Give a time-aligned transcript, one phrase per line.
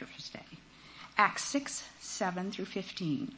[0.00, 0.58] scripture for today.
[1.18, 3.34] Acts 6, 7 through 15.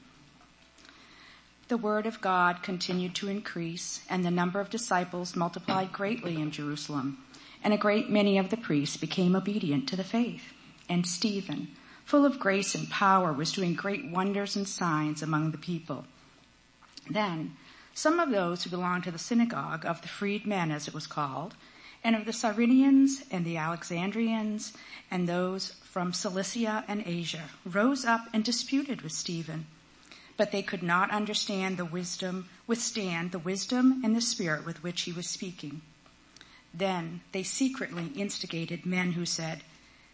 [1.69, 6.53] The word of God continued to increase, and the number of disciples multiplied greatly in
[6.53, 7.19] Jerusalem.
[7.65, 10.53] And a great many of the priests became obedient to the faith.
[10.89, 11.69] And Stephen,
[12.05, 16.05] full of grace and power, was doing great wonders and signs among the people.
[17.11, 17.57] Then,
[17.95, 21.55] some of those who belonged to the synagogue of the freedmen, as it was called,
[22.05, 24.73] and of the Cyrenians and the Alexandrians
[25.11, 29.67] and those from Cilicia and Asia rose up and disputed with Stephen.
[30.37, 35.03] But they could not understand the wisdom, withstand the wisdom and the spirit with which
[35.03, 35.83] he was speaking.
[36.75, 39.63] Then they secretly instigated men who said,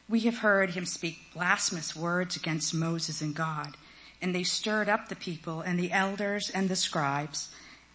[0.08, 3.76] we have heard him speak blasphemous words against Moses and God.
[4.20, 7.50] And they stirred up the people and the elders and the scribes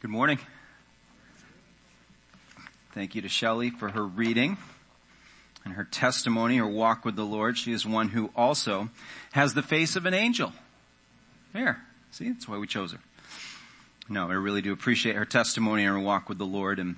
[0.00, 0.38] Good morning.
[2.94, 4.56] Thank you to Shelley for her reading
[5.62, 7.58] and her testimony, her walk with the Lord.
[7.58, 8.88] She is one who also
[9.32, 10.54] has the face of an angel.
[11.52, 11.82] There.
[12.12, 12.98] See, that's why we chose her.
[14.08, 16.96] No, I really do appreciate her testimony and her walk with the Lord and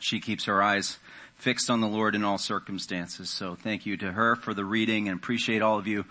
[0.00, 0.98] she keeps her eyes
[1.36, 3.30] fixed on the Lord in all circumstances.
[3.30, 6.04] So thank you to her for the reading and appreciate all of you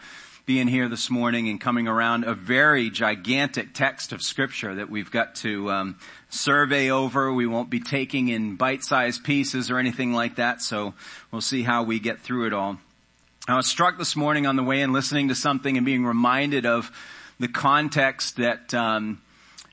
[0.45, 5.09] being here this morning and coming around a very gigantic text of scripture that we've
[5.09, 5.97] got to um,
[6.29, 7.31] survey over.
[7.31, 10.95] We won't be taking in bite-sized pieces or anything like that, so
[11.31, 12.77] we'll see how we get through it all.
[13.47, 16.65] I was struck this morning on the way and listening to something and being reminded
[16.65, 16.91] of
[17.39, 19.21] the context that um,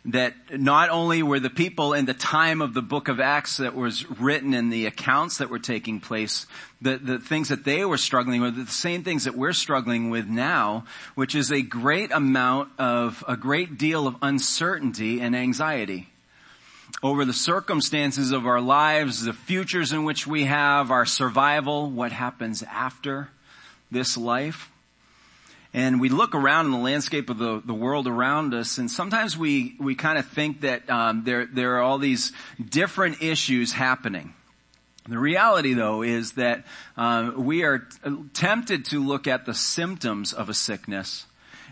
[0.06, 3.74] that not only were the people in the time of the book of Acts that
[3.74, 6.46] was written and the accounts that were taking place,
[6.80, 10.26] the, the things that they were struggling with, the same things that we're struggling with
[10.26, 10.84] now,
[11.14, 16.08] which is a great amount of, a great deal of uncertainty and anxiety
[17.02, 22.12] over the circumstances of our lives, the futures in which we have, our survival, what
[22.12, 23.28] happens after
[23.90, 24.69] this life.
[25.72, 29.38] And we look around in the landscape of the, the world around us, and sometimes
[29.38, 32.32] we, we kind of think that um, there, there are all these
[32.68, 34.34] different issues happening.
[35.08, 36.64] The reality though is that
[36.96, 37.86] um, we are
[38.34, 41.26] tempted to look at the symptoms of a sickness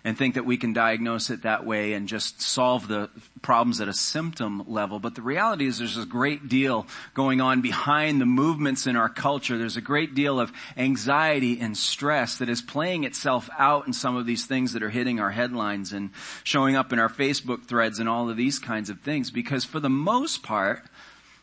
[0.05, 3.11] and think that we can diagnose it that way and just solve the
[3.43, 5.01] problems at a symptom level.
[5.01, 9.09] But the reality is there's a great deal going on behind the movements in our
[9.09, 9.59] culture.
[9.59, 14.17] There's a great deal of anxiety and stress that is playing itself out in some
[14.17, 16.11] of these things that are hitting our headlines and
[16.45, 19.31] showing up in our Facebook threads and all of these kinds of things.
[19.31, 20.83] Because for the most part,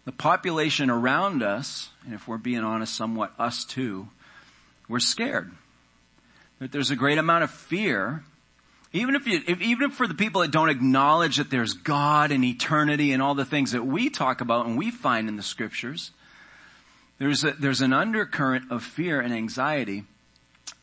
[0.05, 4.07] the population around us, and if we're being honest, somewhat us too,
[4.87, 5.51] we're scared.
[6.59, 8.23] That there's a great amount of fear
[8.95, 12.45] even if you, if, even for the people that don't acknowledge that there's God and
[12.45, 16.11] eternity and all the things that we talk about and we find in the scriptures,
[17.19, 20.05] there's a, there's an undercurrent of fear and anxiety.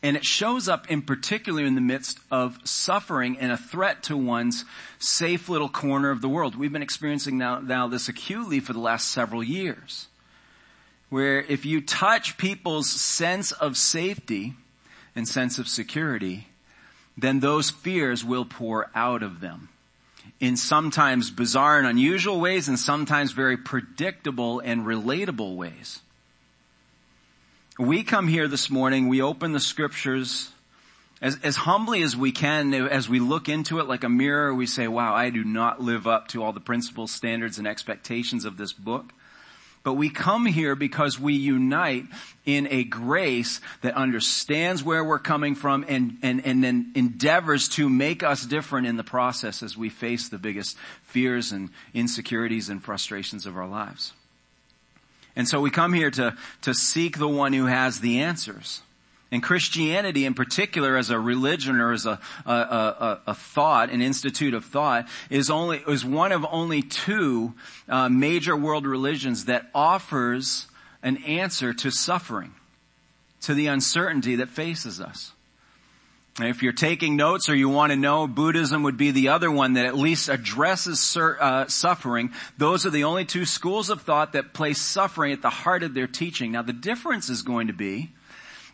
[0.03, 4.17] And it shows up in particular in the midst of suffering and a threat to
[4.17, 4.63] one's
[4.99, 6.55] safe little corner of the world.
[6.55, 10.07] We've been experiencing now, now this acutely for the last several years.
[11.09, 14.53] Where if you touch people's sense of safety
[15.15, 16.47] and sense of security,
[17.17, 19.69] then those fears will pour out of them
[20.39, 26.01] in sometimes bizarre and unusual ways and sometimes very predictable and relatable ways.
[27.79, 30.51] We come here this morning, we open the scriptures
[31.23, 34.65] as, as humbly as we can, as we look into it like a mirror, we
[34.65, 38.57] say, wow, I do not live up to all the principles, standards, and expectations of
[38.57, 39.13] this book.
[39.83, 42.05] But we come here because we unite
[42.45, 47.89] in a grace that understands where we're coming from and, and, and then endeavors to
[47.89, 52.81] make us different in the process as we face the biggest fears and insecurities and
[52.81, 54.13] frustrations of our lives.
[55.35, 58.81] And so we come here to, to seek the one who has the answers.
[59.33, 63.99] And Christianity in particular as a religion or as a, a, a, a thought, an
[63.99, 67.55] institute of thought, is only, is one of only two
[67.89, 70.67] uh, major world religions that offers
[71.01, 72.53] an answer to suffering,
[73.41, 75.31] to the uncertainty that faces us.
[76.39, 79.73] If you're taking notes or you want to know, Buddhism would be the other one
[79.73, 82.33] that at least addresses uh, suffering.
[82.59, 85.95] Those are the only two schools of thought that place suffering at the heart of
[85.95, 86.51] their teaching.
[86.51, 88.11] Now the difference is going to be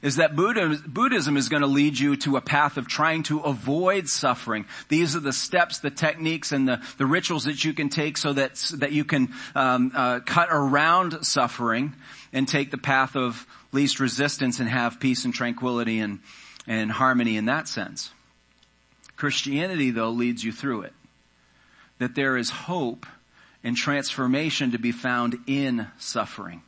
[0.01, 4.07] is that Buddhism is going to lead you to a path of trying to avoid
[4.07, 4.65] suffering.
[4.87, 8.33] These are the steps, the techniques, and the, the rituals that you can take so
[8.33, 11.95] that, that you can um, uh, cut around suffering
[12.31, 16.19] and take the path of least resistance and have peace and tranquility and,
[16.65, 18.11] and harmony in that sense.
[19.17, 20.93] Christianity, though, leads you through it.
[21.97, 23.05] That there is hope
[23.65, 26.61] and transformation to be found in suffering.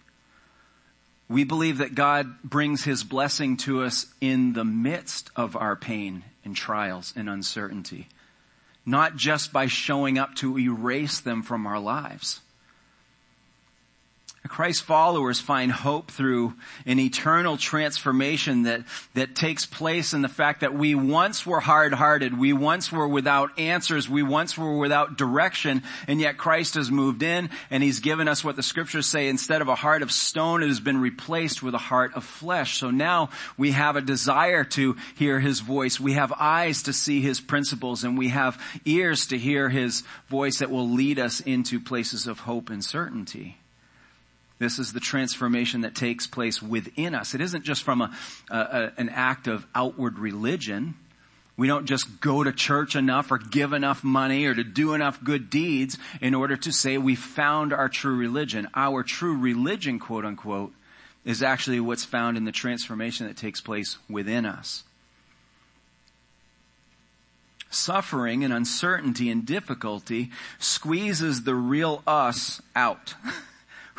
[1.32, 6.26] We believe that God brings His blessing to us in the midst of our pain
[6.44, 8.10] and trials and uncertainty.
[8.86, 12.41] Not just by showing up to erase them from our lives.
[14.48, 16.56] Christ followers find hope through
[16.88, 18.82] an eternal transformation that,
[19.14, 23.60] that takes place in the fact that we once were hard-hearted, we once were without
[23.60, 28.28] answers, we once were without direction, and yet Christ has moved in and He's given
[28.28, 31.62] us what the scriptures say, instead of a heart of stone, it has been replaced
[31.62, 32.80] with a heart of flesh.
[32.80, 37.22] So now we have a desire to hear His voice, we have eyes to see
[37.22, 41.80] His principles, and we have ears to hear His voice that will lead us into
[41.80, 43.58] places of hope and certainty.
[44.62, 47.34] This is the transformation that takes place within us.
[47.34, 48.16] It isn't just from a,
[48.52, 50.94] a, an act of outward religion.
[51.58, 55.24] We don't just go to church enough or give enough money or to do enough
[55.24, 58.68] good deeds in order to say we found our true religion.
[58.76, 60.74] Our true religion, quote unquote,
[61.26, 64.84] is actually what's found in the transformation that takes place within us.
[67.72, 70.30] Suffering and uncertainty and difficulty
[70.60, 73.16] squeezes the real us out.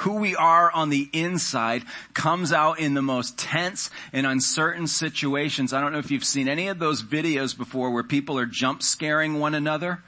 [0.02, 5.72] who we are on the inside comes out in the most tense and uncertain situations.
[5.72, 8.82] I don't know if you've seen any of those videos before where people are jump
[8.82, 10.02] scaring one another.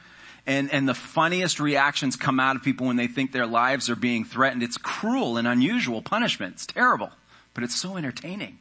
[0.47, 3.97] And, and the funniest reactions come out of people when they think their lives are
[3.97, 4.63] being threatened.
[4.63, 6.55] It's cruel and unusual punishment.
[6.55, 7.11] It's terrible,
[7.55, 8.59] but it's so entertaining.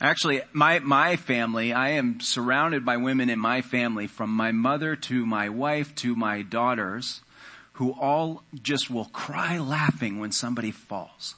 [0.00, 4.96] Actually, my, my family, I am surrounded by women in my family from my mother
[4.96, 7.20] to my wife to my daughters
[7.74, 11.34] who all just will cry laughing when somebody falls.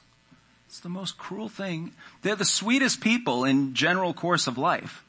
[0.67, 1.93] It's the most cruel thing.
[2.21, 5.03] They're the sweetest people in general course of life.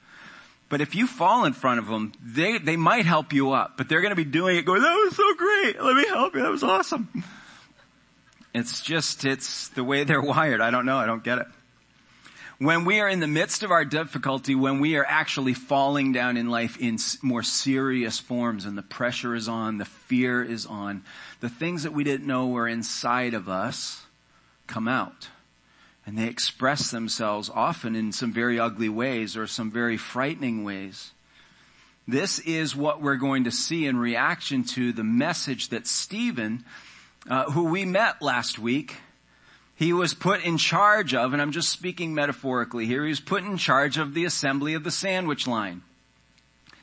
[0.68, 3.88] But if you fall in front of them, they, they might help you up, but
[3.88, 5.82] they're going to be doing it going, that was so great.
[5.82, 6.42] Let me help you.
[6.42, 7.24] That was awesome.
[8.54, 10.60] It's just, it's the way they're wired.
[10.60, 10.98] I don't know.
[10.98, 11.46] I don't get it.
[12.60, 16.36] When we are in the midst of our difficulty, when we are actually falling down
[16.36, 21.04] in life in more serious forms and the pressure is on, the fear is on,
[21.38, 24.02] the things that we didn't know were inside of us
[24.66, 25.28] come out.
[26.04, 31.12] And they express themselves often in some very ugly ways or some very frightening ways.
[32.08, 36.64] This is what we're going to see in reaction to the message that Stephen,
[37.30, 38.96] uh, who we met last week,
[39.78, 43.44] he was put in charge of, and I'm just speaking metaphorically here, he was put
[43.44, 45.82] in charge of the assembly of the sandwich line.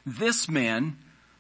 [0.06, 0.96] This man,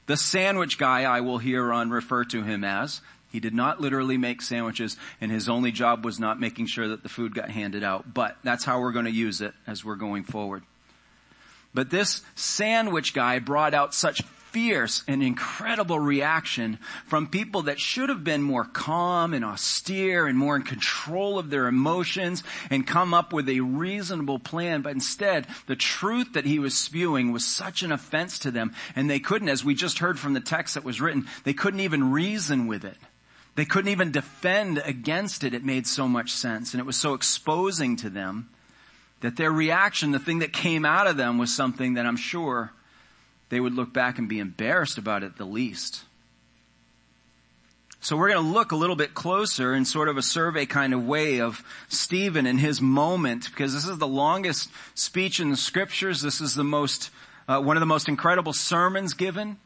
[0.05, 2.99] the sandwich guy I will here on refer to him as,
[3.31, 7.03] he did not literally make sandwiches and his only job was not making sure that
[7.03, 9.95] the food got handed out, but that's how we're going to use it as we're
[9.95, 10.63] going forward.
[11.73, 14.21] But this sandwich guy brought out such
[14.55, 20.37] fierce and incredible reaction from people that should have been more calm and austere and
[20.37, 24.81] more in control of their emotions and come up with a reasonable plan.
[24.81, 29.09] But instead, the truth that he was spewing was such an offense to them and
[29.09, 32.13] they couldn't, as we just heard from the text that was written, they couldn't even
[32.13, 32.97] reason with it.
[33.55, 35.53] They couldn't even defend against it.
[35.53, 38.47] It made so much sense and it was so exposing to them
[39.19, 42.71] that their reaction, the thing that came out of them was something that I'm sure
[43.49, 46.03] they would look back and be embarrassed about it the least.
[48.05, 50.93] So we're going to look a little bit closer in sort of a survey kind
[50.93, 55.57] of way of Stephen and his moment because this is the longest speech in the
[55.57, 56.21] scriptures.
[56.21, 57.09] This is the most,
[57.47, 59.57] uh, one of the most incredible sermons given.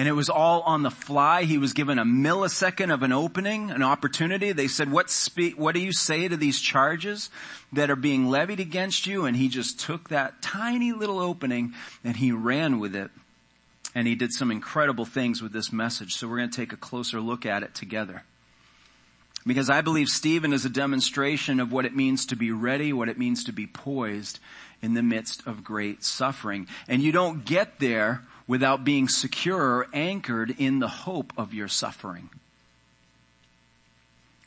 [0.00, 1.42] And it was all on the fly.
[1.42, 4.50] He was given a millisecond of an opening, an opportunity.
[4.52, 7.28] They said, what speak, what do you say to these charges
[7.74, 9.26] that are being levied against you?
[9.26, 13.10] And he just took that tiny little opening and he ran with it.
[13.94, 16.14] And he did some incredible things with this message.
[16.14, 18.22] So we're going to take a closer look at it together.
[19.46, 23.10] Because I believe Stephen is a demonstration of what it means to be ready, what
[23.10, 24.38] it means to be poised
[24.80, 26.68] in the midst of great suffering.
[26.88, 31.68] And you don't get there without being secure or anchored in the hope of your
[31.68, 32.28] suffering.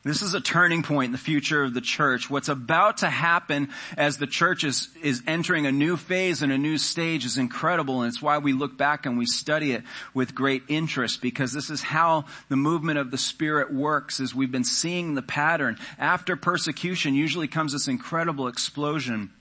[0.03, 2.29] This is a turning point in the future of the church.
[2.29, 6.57] What's about to happen as the church is, is entering a new phase and a
[6.57, 8.01] new stage is incredible.
[8.01, 9.83] And it's why we look back and we study it
[10.13, 14.51] with great interest because this is how the movement of the Spirit works as we've
[14.51, 15.77] been seeing the pattern.
[15.97, 19.31] After persecution usually comes this incredible explosion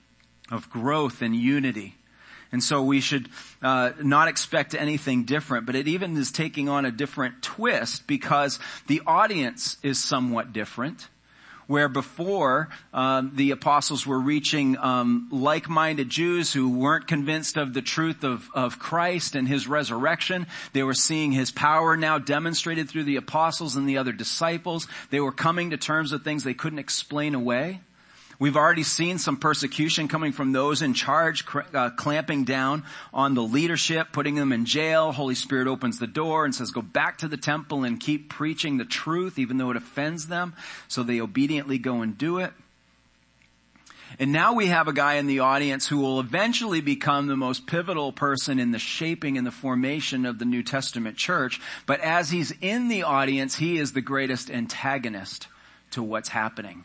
[0.49, 1.95] of growth and unity.
[2.53, 3.29] And so we should
[3.63, 8.59] uh, not expect anything different, but it even is taking on a different twist because
[8.85, 11.09] the audience is somewhat different.
[11.65, 17.81] Where before um, the apostles were reaching um, like-minded Jews who weren't convinced of the
[17.81, 23.05] truth of, of Christ and His resurrection, they were seeing His power now demonstrated through
[23.05, 24.87] the apostles and the other disciples.
[25.09, 27.79] They were coming to terms with things they couldn't explain away.
[28.43, 32.83] We've already seen some persecution coming from those in charge, uh, clamping down
[33.13, 35.13] on the leadership, putting them in jail.
[35.13, 38.75] Holy Spirit opens the door and says, go back to the temple and keep preaching
[38.75, 40.55] the truth, even though it offends them.
[40.89, 42.51] So they obediently go and do it.
[44.19, 47.65] And now we have a guy in the audience who will eventually become the most
[47.65, 51.61] pivotal person in the shaping and the formation of the New Testament church.
[51.85, 55.47] But as he's in the audience, he is the greatest antagonist
[55.91, 56.83] to what's happening.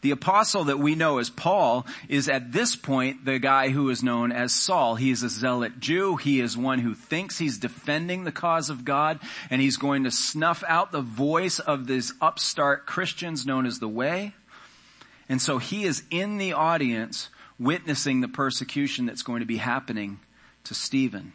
[0.00, 4.02] The apostle that we know as Paul is at this point the guy who is
[4.02, 4.94] known as Saul.
[4.94, 6.16] He is a zealot Jew.
[6.16, 9.18] He is one who thinks he's defending the cause of God
[9.50, 13.88] and he's going to snuff out the voice of these upstart Christians known as the
[13.88, 14.34] Way.
[15.28, 17.28] And so he is in the audience
[17.58, 20.20] witnessing the persecution that's going to be happening
[20.64, 21.32] to Stephen.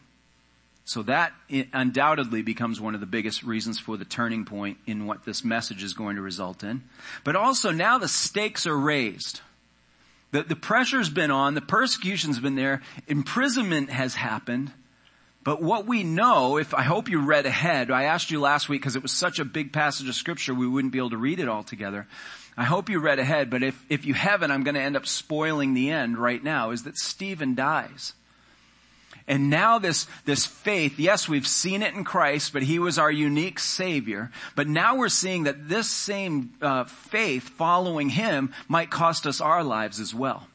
[0.85, 1.33] So that
[1.71, 5.81] undoubtedly becomes one of the biggest reasons for the turning point in what this message
[5.81, 6.83] is going to result in.
[7.23, 9.39] But also now the stakes are raised.
[10.31, 14.71] The, the pressure's been on, the persecution's been there, imprisonment has happened.
[15.43, 18.81] But what we know, if I hope you read ahead, I asked you last week
[18.81, 21.39] because it was such a big passage of scripture we wouldn't be able to read
[21.39, 22.07] it all together.
[22.57, 25.05] I hope you read ahead, but if, if you haven't, I'm going to end up
[25.05, 28.13] spoiling the end right now, is that Stephen dies.
[29.27, 33.12] And now this, this faith, yes, we've seen it in Christ, but He was our
[33.12, 34.32] unique Savior.
[34.56, 39.63] But now we're seeing that this same uh, faith following Him might cost us our
[39.63, 40.48] lives as well.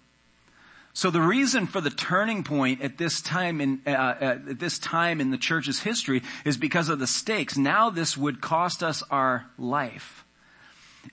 [0.92, 4.80] So the reason for the turning point at this time in uh, uh, at this
[4.80, 7.56] time in the church's history is because of the stakes.
[7.56, 10.24] Now this would cost us our life.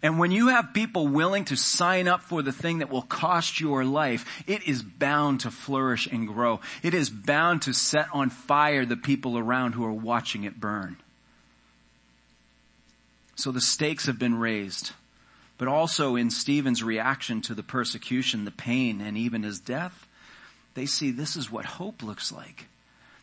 [0.01, 3.59] And when you have people willing to sign up for the thing that will cost
[3.59, 6.59] your life, it is bound to flourish and grow.
[6.83, 10.97] It is bound to set on fire the people around who are watching it burn.
[13.35, 14.91] So the stakes have been raised.
[15.57, 20.05] But also in Stephen's reaction to the persecution, the pain, and even his death,
[20.73, 22.67] they see this is what hope looks like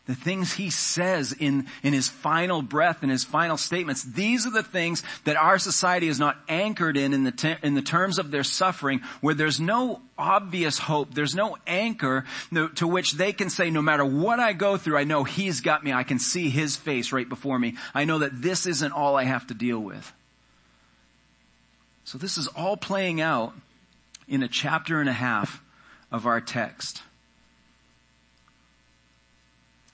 [0.05, 4.51] the things he says in, in his final breath and his final statements, these are
[4.51, 8.29] the things that our society is not anchored in in the, in the terms of
[8.29, 12.25] their suffering, where there's no obvious hope, there's no anchor
[12.75, 15.85] to which they can say, no matter what I go through, I know he's got
[15.85, 17.75] me, I can see his face right before me.
[17.93, 20.11] I know that this isn't all I have to deal with.
[22.03, 23.53] So this is all playing out
[24.27, 25.61] in a chapter and a half
[26.11, 27.01] of our text.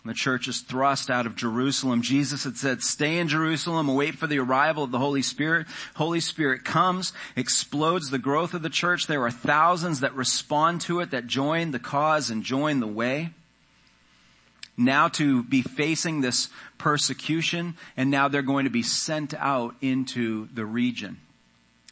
[0.05, 2.01] The church is thrust out of Jerusalem.
[2.01, 5.67] Jesus had said, stay in Jerusalem, wait for the arrival of the Holy Spirit.
[5.95, 9.07] Holy Spirit comes, explodes the growth of the church.
[9.07, 13.31] There are thousands that respond to it, that join the cause and join the way.
[14.77, 20.47] Now to be facing this persecution, and now they're going to be sent out into
[20.53, 21.17] the region.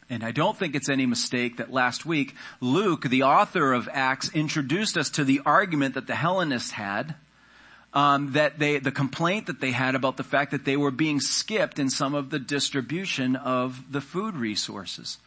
[0.10, 4.32] And I don't think it's any mistake that last week Luke, the author of Acts,
[4.34, 7.16] introduced us to the argument that the Hellenists had
[7.98, 11.20] um, that they, the complaint that they had about the fact that they were being
[11.20, 15.18] skipped in some of the distribution of the food resources.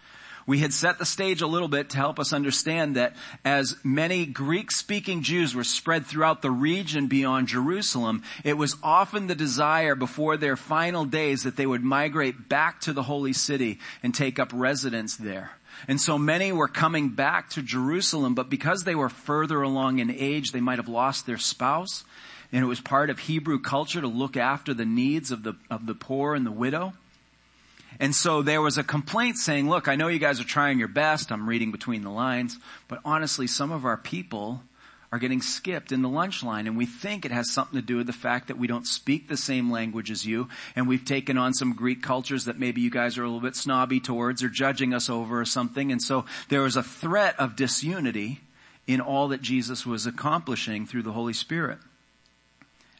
[0.46, 4.24] We had set the stage a little bit to help us understand that as many
[4.24, 9.96] Greek speaking Jews were spread throughout the region beyond Jerusalem, it was often the desire
[9.96, 14.38] before their final days that they would migrate back to the holy city and take
[14.38, 15.50] up residence there.
[15.88, 20.08] And so many were coming back to Jerusalem, but because they were further along in
[20.08, 22.04] age, they might have lost their spouse
[22.52, 25.86] and it was part of Hebrew culture to look after the needs of the, of
[25.86, 26.92] the poor and the widow.
[27.98, 30.88] And so there was a complaint saying, look, I know you guys are trying your
[30.88, 31.32] best.
[31.32, 34.62] I'm reading between the lines, but honestly, some of our people
[35.12, 37.96] are getting skipped in the lunch line and we think it has something to do
[37.96, 41.36] with the fact that we don't speak the same language as you and we've taken
[41.36, 44.48] on some Greek cultures that maybe you guys are a little bit snobby towards or
[44.48, 45.90] judging us over or something.
[45.90, 48.40] And so there was a threat of disunity
[48.86, 51.78] in all that Jesus was accomplishing through the Holy Spirit.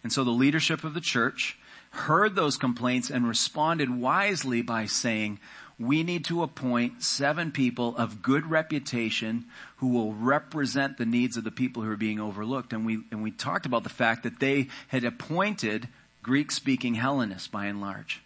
[0.03, 1.59] And so the leadership of the church
[1.91, 5.41] heard those complaints and responded wisely by saying,
[5.79, 11.45] we need to appoint seven people of good reputation who will represent the needs of
[11.45, 12.75] the people who are being overlooked.
[12.75, 15.89] And we, and we talked about the fact that they had appointed
[16.23, 18.23] Greek speaking Hellenists by and large.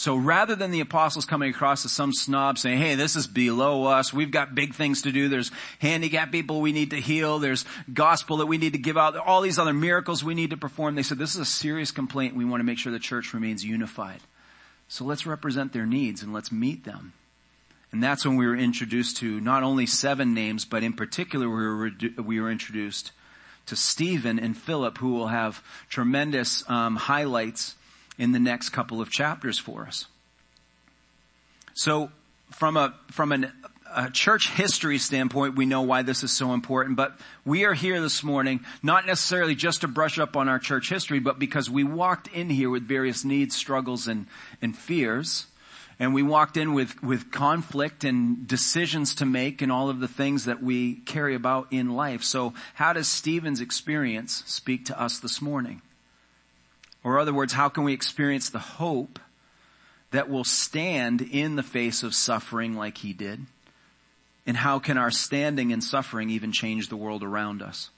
[0.00, 3.84] So rather than the apostles coming across as some snob saying, hey, this is below
[3.84, 7.66] us, we've got big things to do, there's handicapped people we need to heal, there's
[7.92, 10.94] gospel that we need to give out, all these other miracles we need to perform,
[10.94, 13.62] they said this is a serious complaint, we want to make sure the church remains
[13.62, 14.20] unified.
[14.88, 17.12] So let's represent their needs and let's meet them.
[17.92, 21.66] And that's when we were introduced to not only seven names, but in particular we
[21.66, 21.90] were,
[22.22, 23.12] we were introduced
[23.66, 27.74] to Stephen and Philip who will have tremendous um, highlights
[28.20, 30.06] in the next couple of chapters for us.
[31.72, 32.12] So
[32.50, 33.50] from a, from an,
[33.90, 37.98] a church history standpoint, we know why this is so important, but we are here
[37.98, 41.82] this morning not necessarily just to brush up on our church history, but because we
[41.82, 44.26] walked in here with various needs, struggles, and,
[44.60, 45.46] and fears.
[45.98, 50.08] And we walked in with, with conflict and decisions to make and all of the
[50.08, 52.22] things that we carry about in life.
[52.22, 55.80] So how does Stephen's experience speak to us this morning?
[57.02, 59.18] Or other words, how can we experience the hope
[60.10, 63.46] that will stand in the face of suffering like he did?
[64.46, 67.90] And how can our standing in suffering even change the world around us?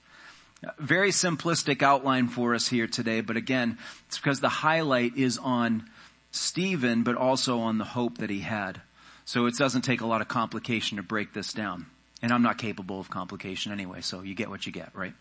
[0.78, 5.88] Very simplistic outline for us here today, but again, it's because the highlight is on
[6.30, 8.80] Stephen, but also on the hope that he had.
[9.24, 11.86] So it doesn't take a lot of complication to break this down.
[12.22, 15.14] And I'm not capable of complication anyway, so you get what you get, right?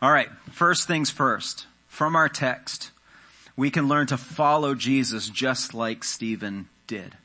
[0.00, 1.66] Alright, first things first.
[1.88, 2.92] From our text,
[3.58, 7.16] we can learn to follow Jesus just like Stephen did.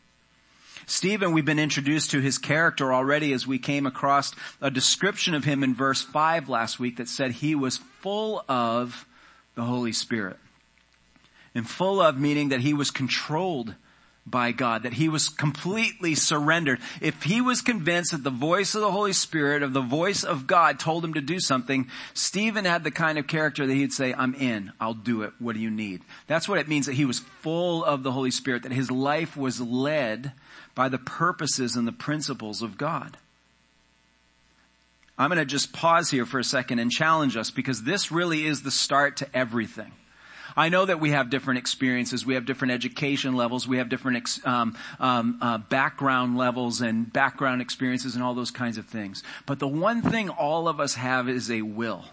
[0.87, 5.43] Stephen, we've been introduced to his character already as we came across a description of
[5.43, 9.05] him in verse 5 last week that said he was full of
[9.53, 10.37] the Holy Spirit.
[11.53, 13.75] And full of meaning that he was controlled
[14.25, 16.79] by God, that he was completely surrendered.
[17.01, 20.47] If he was convinced that the voice of the Holy Spirit, of the voice of
[20.47, 24.13] God told him to do something, Stephen had the kind of character that he'd say,
[24.13, 26.01] I'm in, I'll do it, what do you need?
[26.27, 29.35] That's what it means that he was full of the Holy Spirit, that his life
[29.35, 30.31] was led
[30.73, 33.17] by the purposes and the principles of God.
[35.17, 38.45] I'm going to just pause here for a second and challenge us because this really
[38.45, 39.91] is the start to everything.
[40.55, 44.17] I know that we have different experiences, we have different education levels, we have different
[44.17, 49.23] ex, um, um, uh, background levels and background experiences and all those kinds of things.
[49.45, 52.05] But the one thing all of us have is a will.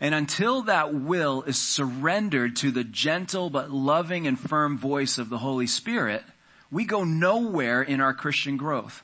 [0.00, 5.28] And until that will is surrendered to the gentle but loving and firm voice of
[5.28, 6.22] the Holy Spirit,
[6.70, 9.02] we go nowhere in our Christian growth.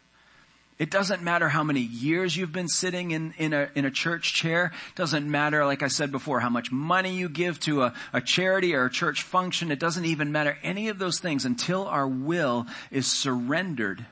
[0.76, 4.34] It doesn't matter how many years you've been sitting in, in a, in a church
[4.34, 4.72] chair.
[4.88, 8.20] It doesn't matter, like I said before, how much money you give to a, a
[8.20, 9.70] charity or a church function.
[9.70, 14.04] It doesn't even matter any of those things until our will is surrendered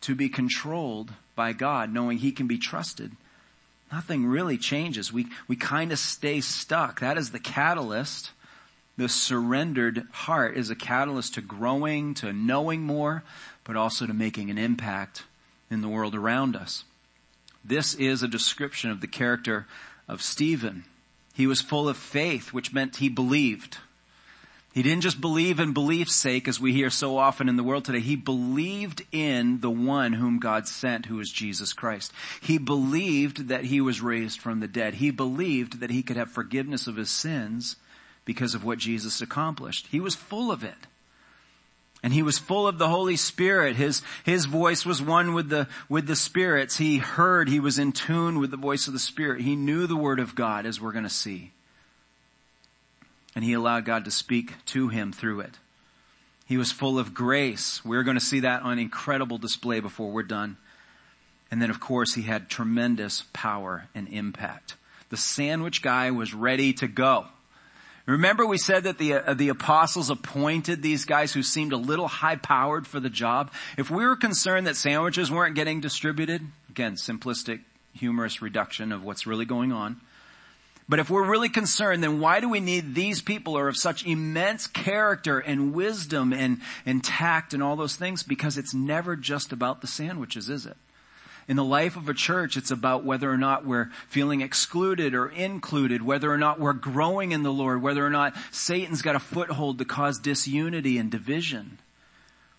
[0.00, 3.12] to be controlled by God, knowing He can be trusted.
[3.92, 5.12] Nothing really changes.
[5.12, 6.98] We, we kind of stay stuck.
[6.98, 8.32] That is the catalyst.
[8.96, 13.22] The surrendered heart is a catalyst to growing, to knowing more,
[13.62, 15.22] but also to making an impact
[15.72, 16.84] in the world around us.
[17.64, 19.66] This is a description of the character
[20.08, 20.84] of Stephen.
[21.34, 23.78] He was full of faith, which meant he believed.
[24.74, 27.84] He didn't just believe in belief's sake, as we hear so often in the world
[27.84, 28.00] today.
[28.00, 32.12] He believed in the one whom God sent, who is Jesus Christ.
[32.40, 34.94] He believed that he was raised from the dead.
[34.94, 37.76] He believed that he could have forgiveness of his sins
[38.24, 39.88] because of what Jesus accomplished.
[39.90, 40.86] He was full of it.
[42.02, 43.76] And he was full of the Holy Spirit.
[43.76, 46.76] His, his voice was one with the, with the Spirit's.
[46.76, 49.42] He heard, he was in tune with the voice of the Spirit.
[49.42, 51.52] He knew the Word of God as we're going to see.
[53.36, 55.58] And he allowed God to speak to him through it.
[56.46, 57.84] He was full of grace.
[57.84, 60.56] We're going to see that on incredible display before we're done.
[61.50, 64.74] And then of course he had tremendous power and impact.
[65.08, 67.26] The sandwich guy was ready to go.
[68.06, 72.08] Remember we said that the, uh, the apostles appointed these guys who seemed a little
[72.08, 73.52] high powered for the job.
[73.78, 77.60] If we were concerned that sandwiches weren't getting distributed, again, simplistic,
[77.94, 80.00] humorous reduction of what's really going on.
[80.88, 83.76] But if we're really concerned, then why do we need these people who are of
[83.76, 88.24] such immense character and wisdom and, and tact and all those things?
[88.24, 90.76] Because it's never just about the sandwiches, is it?
[91.48, 95.28] In the life of a church, it's about whether or not we're feeling excluded or
[95.28, 99.20] included, whether or not we're growing in the Lord, whether or not Satan's got a
[99.20, 101.78] foothold to cause disunity and division.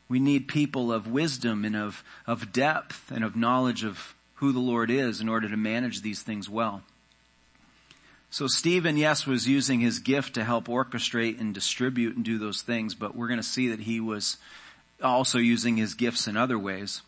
[0.10, 4.60] We need people of wisdom and of, of depth and of knowledge of who the
[4.60, 6.84] Lord is in order to manage these things well.
[8.30, 12.62] So Stephen, yes, was using his gift to help orchestrate and distribute and do those
[12.62, 14.38] things, but we're going to see that he was
[15.02, 17.02] also using his gifts in other ways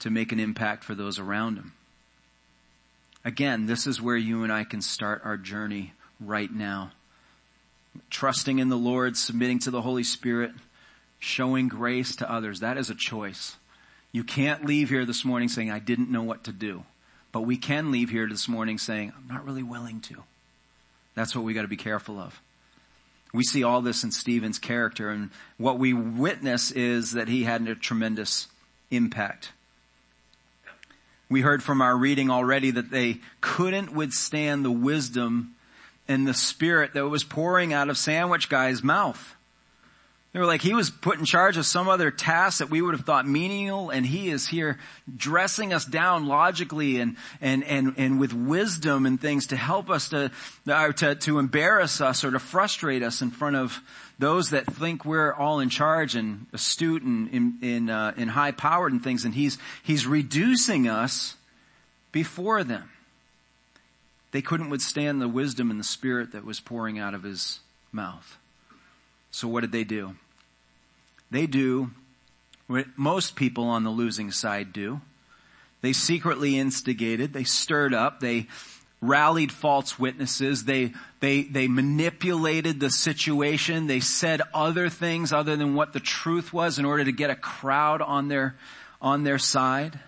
[0.00, 1.72] to make an impact for those around him.
[3.24, 6.92] Again, this is where you and I can start our journey right now.
[8.08, 10.52] Trusting in the Lord, submitting to the Holy Spirit,
[11.18, 12.60] showing grace to others.
[12.60, 13.56] That is a choice.
[14.12, 16.84] You can't leave here this morning saying, I didn't know what to do.
[17.32, 20.16] But we can leave here this morning saying, I'm not really willing to.
[21.14, 22.40] That's what we gotta be careful of.
[23.32, 27.68] We see all this in Stephen's character and what we witness is that he had
[27.68, 28.48] a tremendous
[28.90, 29.52] impact.
[31.30, 35.54] We heard from our reading already that they couldn't withstand the wisdom
[36.08, 39.36] and the spirit that was pouring out of sandwich guy's mouth.
[40.32, 42.94] They were like, he was put in charge of some other task that we would
[42.94, 44.78] have thought menial, and he is here
[45.16, 50.08] dressing us down logically and, and, and, and with wisdom and things to help us
[50.10, 50.30] to,
[50.66, 53.80] to, to embarrass us or to frustrate us in front of
[54.20, 58.52] those that think we're all in charge and astute and in, in, uh, in high
[58.52, 61.36] powered and things, and he's, he's reducing us
[62.12, 62.90] before them.
[64.32, 67.60] They couldn't withstand the wisdom and the spirit that was pouring out of his
[67.92, 68.38] mouth.
[69.30, 70.14] So what did they do?
[71.30, 71.90] They do
[72.66, 75.00] what most people on the losing side do.
[75.80, 78.48] They secretly instigated, they stirred up, they
[79.00, 85.74] rallied false witnesses, they, they, they manipulated the situation, they said other things other than
[85.74, 88.56] what the truth was in order to get a crowd on their,
[89.02, 90.00] on their side.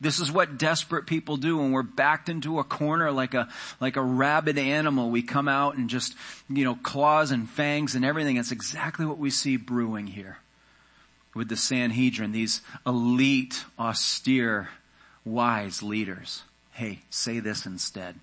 [0.00, 3.48] This is what desperate people do when we're backed into a corner like a,
[3.80, 5.10] like a rabid animal.
[5.10, 6.14] We come out and just,
[6.48, 8.36] you know, claws and fangs and everything.
[8.36, 10.38] It's exactly what we see brewing here
[11.34, 14.68] with the Sanhedrin, these elite, austere,
[15.24, 16.42] wise leaders.
[16.72, 18.16] Hey, say this instead.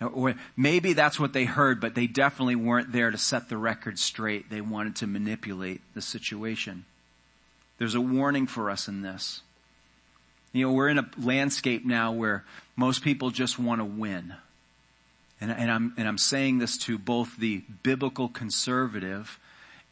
[0.00, 3.98] Or maybe that's what they heard, but they definitely weren't there to set the record
[3.98, 4.50] straight.
[4.50, 6.84] They wanted to manipulate the situation.
[7.78, 9.40] There's a warning for us in this.
[10.52, 12.44] You know, we're in a landscape now where
[12.76, 14.34] most people just want to win.
[15.40, 19.38] And, and, I'm, and I'm saying this to both the biblical conservative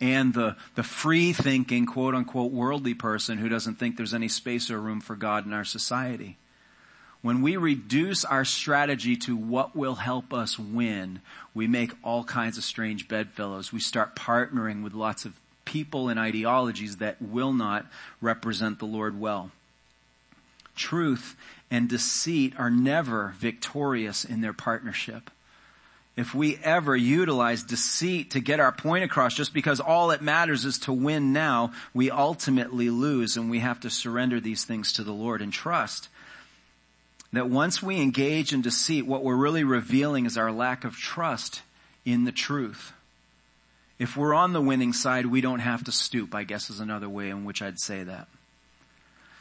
[0.01, 4.71] and the, the free thinking, quote unquote, worldly person who doesn't think there's any space
[4.71, 6.37] or room for God in our society.
[7.25, 11.23] When we reduce our strategy to what will help us win,
[11.55, 13.73] we make all kinds of strange bedfellows.
[13.73, 15.33] We start partnering with lots of
[15.65, 17.87] people and ideologies that will not
[18.21, 19.51] represent the Lord well
[20.77, 21.35] truth
[21.71, 25.31] and deceit are never victorious in their partnership.
[26.19, 30.67] If we ever utilize deceit to get our point across just because all it matters
[30.67, 35.05] is to win now, we ultimately lose and we have to surrender these things to
[35.05, 36.11] the Lord and trust
[37.37, 41.63] that once we engage in deceit, what we're really revealing is our lack of trust
[42.05, 42.93] in the truth.
[43.99, 47.09] If we're on the winning side, we don't have to stoop, I guess is another
[47.09, 48.29] way in which I'd say that.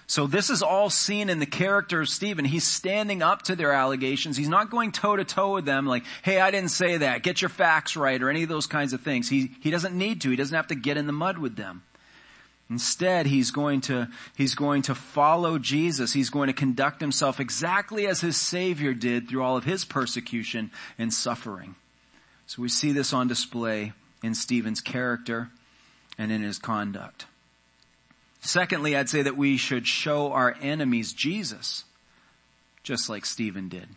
[0.05, 2.45] So this is all seen in the character of Stephen.
[2.45, 4.37] He's standing up to their allegations.
[4.37, 7.23] He's not going toe to toe with them like, hey, I didn't say that.
[7.23, 9.29] Get your facts right or any of those kinds of things.
[9.29, 10.29] He, he doesn't need to.
[10.29, 11.83] He doesn't have to get in the mud with them.
[12.69, 16.13] Instead, he's going to, he's going to follow Jesus.
[16.13, 20.71] He's going to conduct himself exactly as his Savior did through all of his persecution
[20.97, 21.75] and suffering.
[22.47, 25.49] So we see this on display in Stephen's character
[26.17, 27.25] and in his conduct.
[28.41, 31.85] Secondly, I'd say that we should show our enemies Jesus,
[32.83, 33.87] just like Stephen did.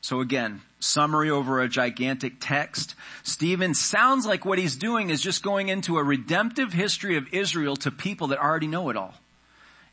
[0.00, 2.94] So again, summary over a gigantic text.
[3.22, 7.76] Stephen sounds like what he's doing is just going into a redemptive history of Israel
[7.76, 9.14] to people that already know it all.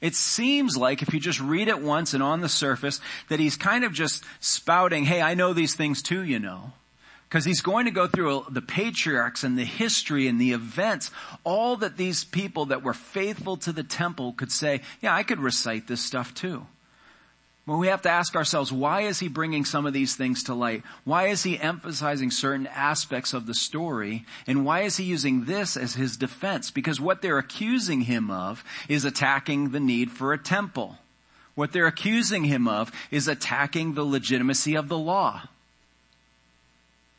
[0.01, 3.57] It seems like if you just read it once and on the surface that he's
[3.57, 6.73] kind of just spouting, hey, I know these things too, you know.
[7.27, 11.09] Because he's going to go through the patriarchs and the history and the events,
[11.43, 15.39] all that these people that were faithful to the temple could say, yeah, I could
[15.39, 16.67] recite this stuff too.
[17.65, 20.53] Well, we have to ask ourselves, why is he bringing some of these things to
[20.53, 20.83] light?
[21.03, 24.23] Why is he emphasizing certain aspects of the story?
[24.45, 26.69] And why is he using this as his defense?
[26.69, 30.99] Because what they're accusing him of is attacking the need for a temple.
[31.55, 35.49] What they're accusing him of is attacking the legitimacy of the law.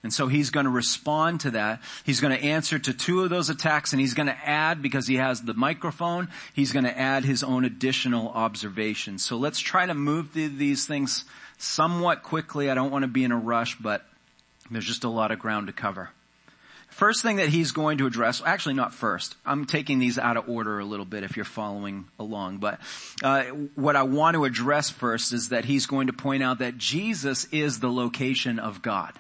[0.07, 1.83] And so he's going to respond to that.
[2.05, 5.09] He's going to answer to two of those attacks and he's going to add, because
[5.09, 9.25] he has the microphone, he's going to add his own additional observations.
[9.25, 11.25] So let's try to move through these things
[11.59, 12.71] somewhat quickly.
[12.71, 14.07] I don't want to be in a rush, but
[14.71, 16.11] there's just a lot of ground to cover.
[16.89, 20.49] First thing that he's going to address, actually not first, I'm taking these out of
[20.49, 22.79] order a little bit if you're following along, but
[23.25, 23.43] uh,
[23.75, 27.49] what I want to address first is that he's going to point out that Jesus
[27.51, 29.13] is the location of God.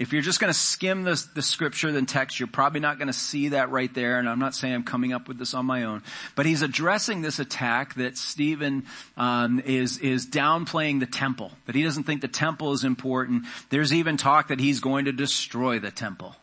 [0.00, 3.08] If you're just going to skim the, the scripture and text, you're probably not going
[3.08, 4.18] to see that right there.
[4.18, 6.02] And I'm not saying I'm coming up with this on my own,
[6.34, 8.86] but he's addressing this attack that Stephen
[9.18, 11.52] um, is is downplaying the temple.
[11.66, 13.44] That he doesn't think the temple is important.
[13.68, 16.34] There's even talk that he's going to destroy the temple.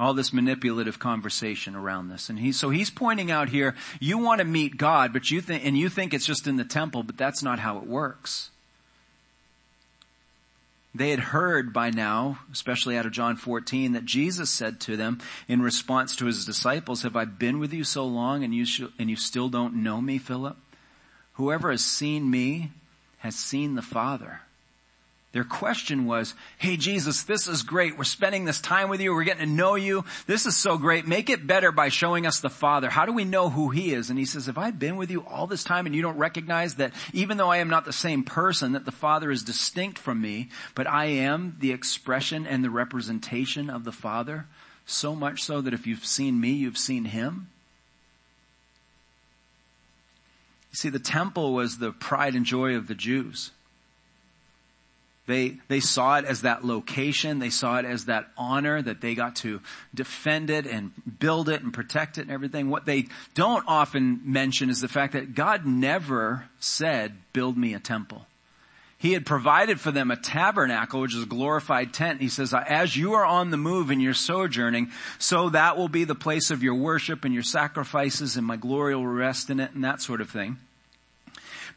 [0.00, 4.40] All this manipulative conversation around this, and he so he's pointing out here: you want
[4.40, 7.16] to meet God, but you think and you think it's just in the temple, but
[7.16, 8.50] that's not how it works.
[10.94, 15.20] They had heard by now, especially out of John 14, that Jesus said to them
[15.46, 18.82] in response to his disciples, have I been with you so long and you, sh-
[18.98, 20.56] and you still don't know me, Philip?
[21.34, 22.72] Whoever has seen me
[23.18, 24.40] has seen the Father.
[25.32, 27.96] Their question was, hey Jesus, this is great.
[27.96, 29.14] We're spending this time with you.
[29.14, 30.04] We're getting to know you.
[30.26, 31.06] This is so great.
[31.06, 32.90] Make it better by showing us the Father.
[32.90, 34.10] How do we know who He is?
[34.10, 36.74] And He says, have I been with you all this time and you don't recognize
[36.76, 40.20] that even though I am not the same person, that the Father is distinct from
[40.20, 44.46] me, but I am the expression and the representation of the Father?
[44.84, 47.50] So much so that if you've seen me, you've seen Him.
[50.72, 53.52] You see, the temple was the pride and joy of the Jews.
[55.26, 57.38] They, they saw it as that location.
[57.38, 59.60] They saw it as that honor that they got to
[59.94, 62.68] defend it and build it and protect it and everything.
[62.68, 67.80] What they don't often mention is the fact that God never said, build me a
[67.80, 68.26] temple.
[68.98, 72.20] He had provided for them a tabernacle, which is a glorified tent.
[72.20, 76.04] He says, as you are on the move and you're sojourning, so that will be
[76.04, 79.72] the place of your worship and your sacrifices and my glory will rest in it
[79.72, 80.58] and that sort of thing.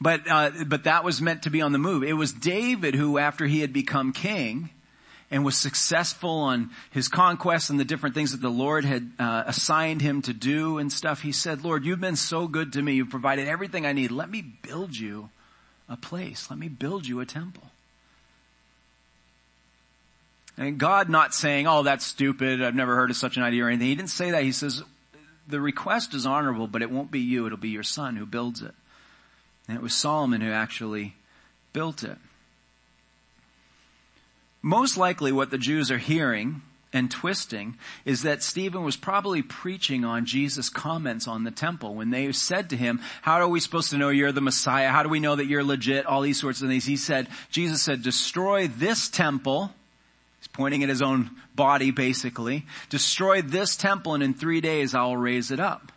[0.01, 2.03] But, uh, but that was meant to be on the move.
[2.03, 4.69] It was David who, after he had become king,
[5.33, 9.43] and was successful on his conquests and the different things that the Lord had uh,
[9.47, 12.93] assigned him to do and stuff, he said, Lord, you've been so good to me.
[12.93, 14.11] You've provided everything I need.
[14.11, 15.31] Let me build you
[15.89, 16.51] a place.
[16.51, 17.63] Let me build you a temple.
[20.55, 22.61] And God not saying, oh, that's stupid.
[22.61, 23.87] I've never heard of such an idea or anything.
[23.87, 24.43] He didn't say that.
[24.43, 24.83] He says,
[25.47, 27.47] the request is honorable, but it won't be you.
[27.47, 28.75] It'll be your son who builds it.
[29.67, 31.15] And it was Solomon who actually
[31.71, 32.17] built it.
[34.61, 36.61] Most likely what the Jews are hearing
[36.93, 42.11] and twisting is that Stephen was probably preaching on Jesus' comments on the temple when
[42.11, 44.89] they said to him, how are we supposed to know you're the Messiah?
[44.89, 46.05] How do we know that you're legit?
[46.05, 46.85] All these sorts of things.
[46.85, 49.73] He said, Jesus said, destroy this temple.
[50.39, 52.65] He's pointing at his own body basically.
[52.89, 55.92] Destroy this temple and in three days I'll raise it up.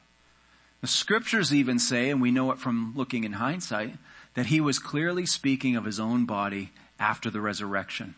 [0.80, 3.94] The scriptures even say, and we know it from looking in hindsight,
[4.34, 8.14] that he was clearly speaking of his own body after the resurrection.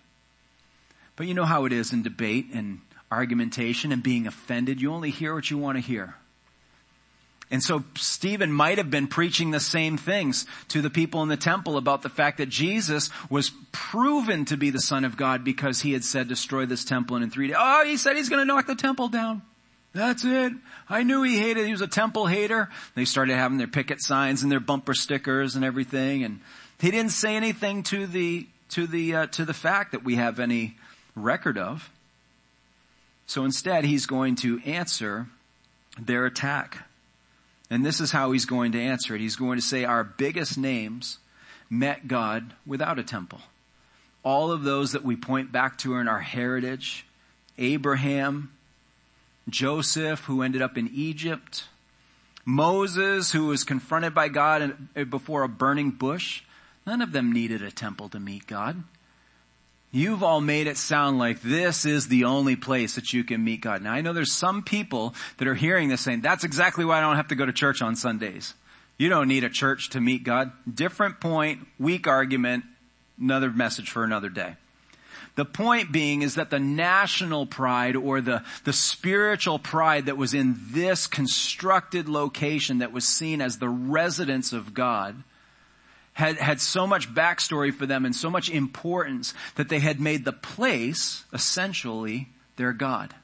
[1.16, 4.81] But you know how it is in debate and argumentation and being offended.
[4.81, 6.14] You only hear what you want to hear.
[7.51, 11.37] And so Stephen might have been preaching the same things to the people in the
[11.37, 15.81] temple about the fact that Jesus was proven to be the son of God because
[15.81, 18.42] he had said destroy this temple and in three days, oh, he said he's going
[18.42, 19.42] to knock the temple down.
[19.94, 20.53] That's it.
[20.88, 22.68] I knew he hated, he was a temple hater.
[22.94, 26.40] They started having their picket signs and their bumper stickers and everything and
[26.81, 30.38] he didn't say anything to the, to the, uh, to the fact that we have
[30.38, 30.77] any
[31.16, 31.90] record of.
[33.27, 35.27] So instead he's going to answer
[36.01, 36.87] their attack.
[37.68, 39.20] And this is how he's going to answer it.
[39.20, 41.18] He's going to say our biggest names
[41.68, 43.40] met God without a temple.
[44.22, 47.05] All of those that we point back to are in our heritage.
[47.59, 48.53] Abraham,
[49.49, 51.65] Joseph, who ended up in Egypt,
[52.45, 54.77] Moses, who was confronted by God
[55.11, 56.43] before a burning bush.
[56.87, 58.83] None of them needed a temple to meet God.
[59.91, 63.63] You've all made it sound like this is the only place that you can meet
[63.63, 63.83] God.
[63.83, 67.01] Now I know there's some people that are hearing this saying, that's exactly why I
[67.01, 68.55] don't have to go to church on Sundays.
[68.99, 70.53] You don't need a church to meet God.
[70.73, 72.65] Different point, weak argument,
[73.21, 74.57] another message for another day.
[75.38, 80.35] The point being is that the national pride or the, the spiritual pride that was
[80.35, 85.22] in this constructed location that was seen as the residence of God
[86.12, 90.24] had, had so much backstory for them and so much importance that they had made
[90.24, 93.14] the place essentially their God.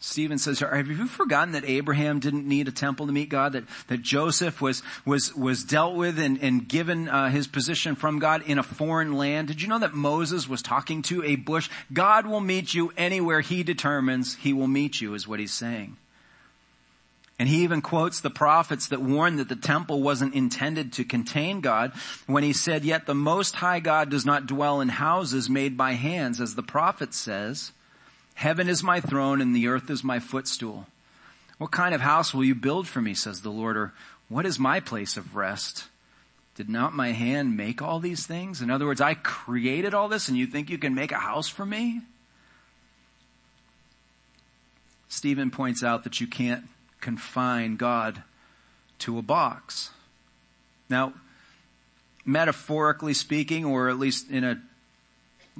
[0.00, 3.52] Stephen says, have you forgotten that Abraham didn't need a temple to meet God?
[3.54, 8.20] That, that Joseph was, was, was dealt with and, and given uh, his position from
[8.20, 9.48] God in a foreign land?
[9.48, 11.68] Did you know that Moses was talking to a bush?
[11.92, 15.96] God will meet you anywhere he determines he will meet you is what he's saying.
[17.40, 21.60] And he even quotes the prophets that warned that the temple wasn't intended to contain
[21.60, 21.92] God
[22.26, 25.92] when he said, yet the most high God does not dwell in houses made by
[25.92, 27.72] hands, as the prophet says,
[28.38, 30.86] Heaven is my throne and the earth is my footstool.
[31.58, 33.92] What kind of house will you build for me, says the Lord, or
[34.28, 35.88] what is my place of rest?
[36.54, 38.62] Did not my hand make all these things?
[38.62, 41.48] In other words, I created all this and you think you can make a house
[41.48, 42.02] for me?
[45.08, 46.68] Stephen points out that you can't
[47.00, 48.22] confine God
[49.00, 49.90] to a box.
[50.88, 51.12] Now,
[52.24, 54.62] metaphorically speaking, or at least in a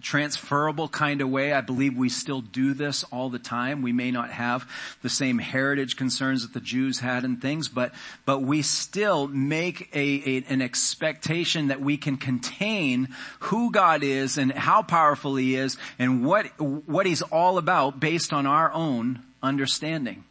[0.01, 1.53] transferable kind of way.
[1.53, 3.83] I believe we still do this all the time.
[3.83, 4.69] We may not have
[5.03, 7.93] the same heritage concerns that the Jews had and things, but,
[8.25, 13.09] but we still make a, a, an expectation that we can contain
[13.41, 18.33] who God is and how powerful He is and what, what He's all about based
[18.33, 20.25] on our own understanding.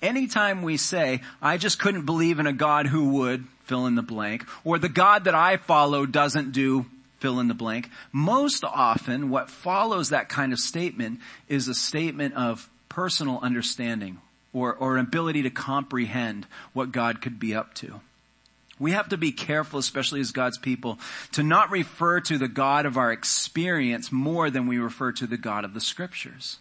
[0.00, 4.02] Anytime we say, I just couldn't believe in a God who would, fill in the
[4.02, 6.86] blank, or the God that I follow doesn't do
[7.22, 7.88] fill in the blank.
[8.10, 14.20] Most often what follows that kind of statement is a statement of personal understanding
[14.52, 18.00] or, or ability to comprehend what God could be up to.
[18.78, 20.98] We have to be careful, especially as God's people,
[21.32, 25.36] to not refer to the God of our experience more than we refer to the
[25.36, 26.58] God of the scriptures.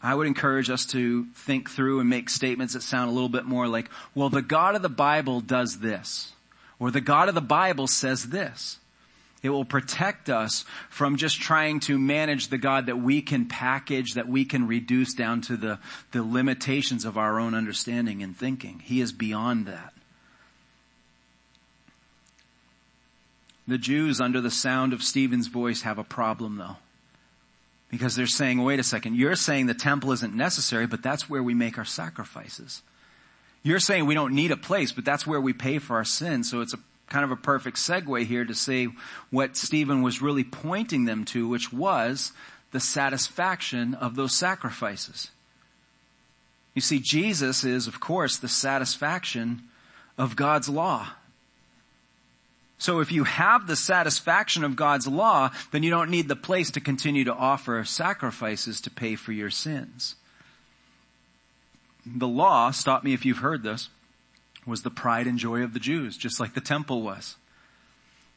[0.00, 3.46] I would encourage us to think through and make statements that sound a little bit
[3.46, 6.30] more like, well, the God of the Bible does this.
[6.78, 8.78] Or the God of the Bible says this.
[9.44, 14.14] It will protect us from just trying to manage the God that we can package,
[14.14, 15.78] that we can reduce down to the,
[16.12, 18.80] the limitations of our own understanding and thinking.
[18.82, 19.92] He is beyond that.
[23.68, 26.76] The Jews under the sound of Stephen's voice have a problem though.
[27.90, 31.42] Because they're saying, wait a second, you're saying the temple isn't necessary, but that's where
[31.42, 32.80] we make our sacrifices.
[33.62, 36.50] You're saying we don't need a place, but that's where we pay for our sins.
[36.50, 38.88] So it's a kind of a perfect segue here to say
[39.30, 42.32] what Stephen was really pointing them to, which was
[42.72, 45.30] the satisfaction of those sacrifices.
[46.74, 49.62] You see, Jesus is, of course, the satisfaction
[50.18, 51.10] of God's law.
[52.78, 56.70] So if you have the satisfaction of God's law, then you don't need the place
[56.72, 60.16] to continue to offer sacrifices to pay for your sins.
[62.04, 63.88] The law, stop me if you've heard this,
[64.66, 67.36] was the pride and joy of the Jews, just like the temple was.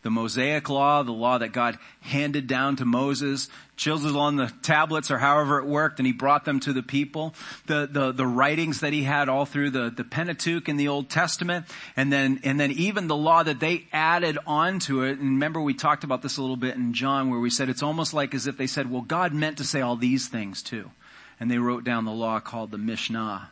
[0.04, 5.10] The Mosaic law, the law that God handed down to Moses, chiseled on the tablets
[5.10, 7.34] or however it worked, and he brought them to the people.
[7.66, 11.10] The, the, the writings that he had all through the, the Pentateuch in the Old
[11.10, 15.18] Testament, and then, and then even the law that they added onto it.
[15.18, 17.84] And remember we talked about this a little bit in John where we said it's
[17.84, 20.92] almost like as if they said, well, God meant to say all these things too.
[21.40, 23.50] And they wrote down the law called the Mishnah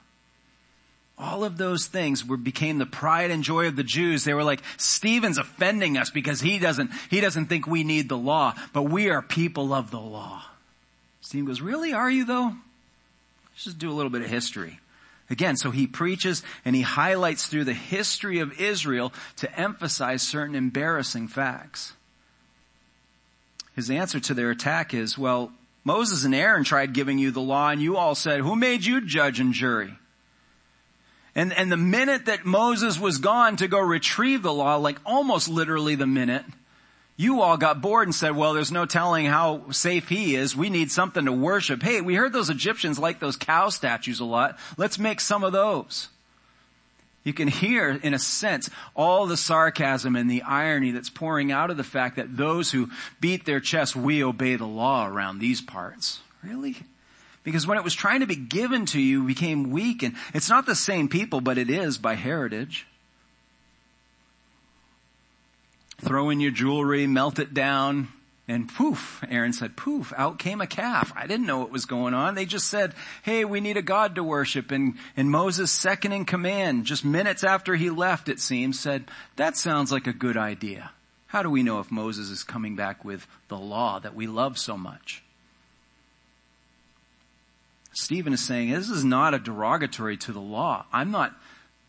[1.17, 4.23] all of those things were, became the pride and joy of the Jews.
[4.23, 8.17] They were like, Stephen's offending us because he doesn't, he doesn't think we need the
[8.17, 10.43] law, but we are people of the law.
[11.21, 11.93] Stephen goes, really?
[11.93, 12.53] Are you though?
[13.53, 14.79] Let's just do a little bit of history.
[15.29, 20.55] Again, so he preaches and he highlights through the history of Israel to emphasize certain
[20.55, 21.93] embarrassing facts.
[23.75, 25.51] His answer to their attack is, well,
[25.83, 29.01] Moses and Aaron tried giving you the law and you all said, who made you
[29.01, 29.93] judge and jury?
[31.35, 35.49] And, and the minute that Moses was gone to go retrieve the law, like almost
[35.49, 36.45] literally the minute,
[37.17, 40.55] you all got bored and said, well, there's no telling how safe he is.
[40.55, 41.83] We need something to worship.
[41.83, 44.57] Hey, we heard those Egyptians like those cow statues a lot.
[44.77, 46.09] Let's make some of those.
[47.23, 51.71] You can hear, in a sense, all the sarcasm and the irony that's pouring out
[51.71, 55.59] of the fact that those who beat their chest, we obey the law around these
[55.59, 56.21] parts.
[56.43, 56.77] Really?
[57.45, 60.65] Because when it was trying to be given to you, became weak and it's not
[60.65, 62.85] the same people, but it is by heritage.
[66.01, 68.09] Throw in your jewelry, melt it down,
[68.47, 71.11] and poof, Aaron said, poof, out came a calf.
[71.15, 72.35] I didn't know what was going on.
[72.35, 74.71] They just said, hey, we need a God to worship.
[74.71, 79.57] And, and Moses second in command, just minutes after he left, it seems, said, that
[79.57, 80.91] sounds like a good idea.
[81.27, 84.59] How do we know if Moses is coming back with the law that we love
[84.59, 85.23] so much?
[87.95, 90.85] Stephen is saying this is not a derogatory to the law.
[90.91, 91.33] I'm not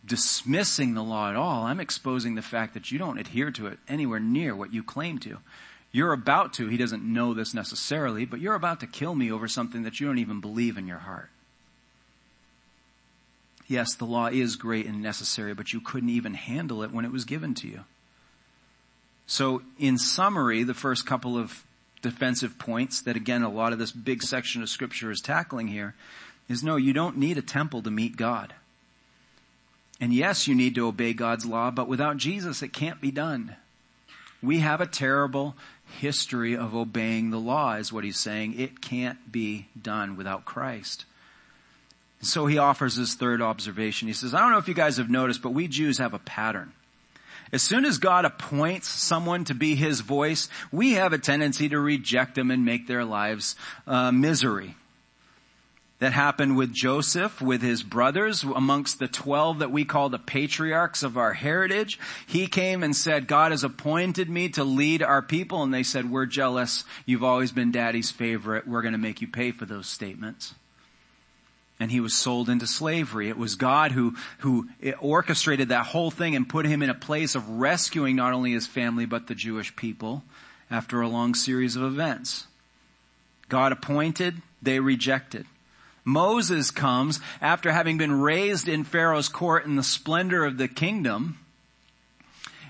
[0.06, 1.64] dismissing the law at all.
[1.64, 5.18] I'm exposing the fact that you don't adhere to it anywhere near what you claim
[5.20, 5.38] to.
[5.90, 9.48] You're about to, he doesn't know this necessarily, but you're about to kill me over
[9.48, 11.28] something that you don't even believe in your heart.
[13.66, 17.10] Yes, the law is great and necessary, but you couldn't even handle it when it
[17.10, 17.80] was given to you.
[19.26, 21.64] So in summary, the first couple of
[22.02, 25.94] defensive points that again a lot of this big section of scripture is tackling here
[26.48, 28.54] is no, you don't need a temple to meet God.
[30.00, 33.56] And yes, you need to obey God's law, but without Jesus it can't be done.
[34.42, 35.56] We have a terrible
[35.98, 38.58] history of obeying the law is what he's saying.
[38.58, 41.04] It can't be done without Christ.
[42.20, 44.08] So he offers his third observation.
[44.08, 46.18] He says, I don't know if you guys have noticed, but we Jews have a
[46.18, 46.72] pattern.
[47.52, 51.78] As soon as God appoints someone to be His voice, we have a tendency to
[51.78, 54.74] reject them and make their lives uh, misery.
[55.98, 61.02] that happened with Joseph, with his brothers, amongst the twelve that we call the patriarchs
[61.02, 61.98] of our heritage.
[62.26, 65.62] He came and said, God has appointed me to lead our people.
[65.62, 66.84] And they said, we're jealous.
[67.06, 68.68] You've always been daddy's favorite.
[68.68, 70.54] We're going to make you pay for those statements.
[71.78, 73.28] And he was sold into slavery.
[73.28, 74.68] It was God who, who
[74.98, 78.66] orchestrated that whole thing and put him in a place of rescuing not only his
[78.66, 80.22] family, but the Jewish people
[80.70, 82.46] after a long series of events.
[83.48, 85.46] God appointed, they rejected.
[86.04, 91.38] Moses comes after having been raised in Pharaoh's court in the splendor of the kingdom.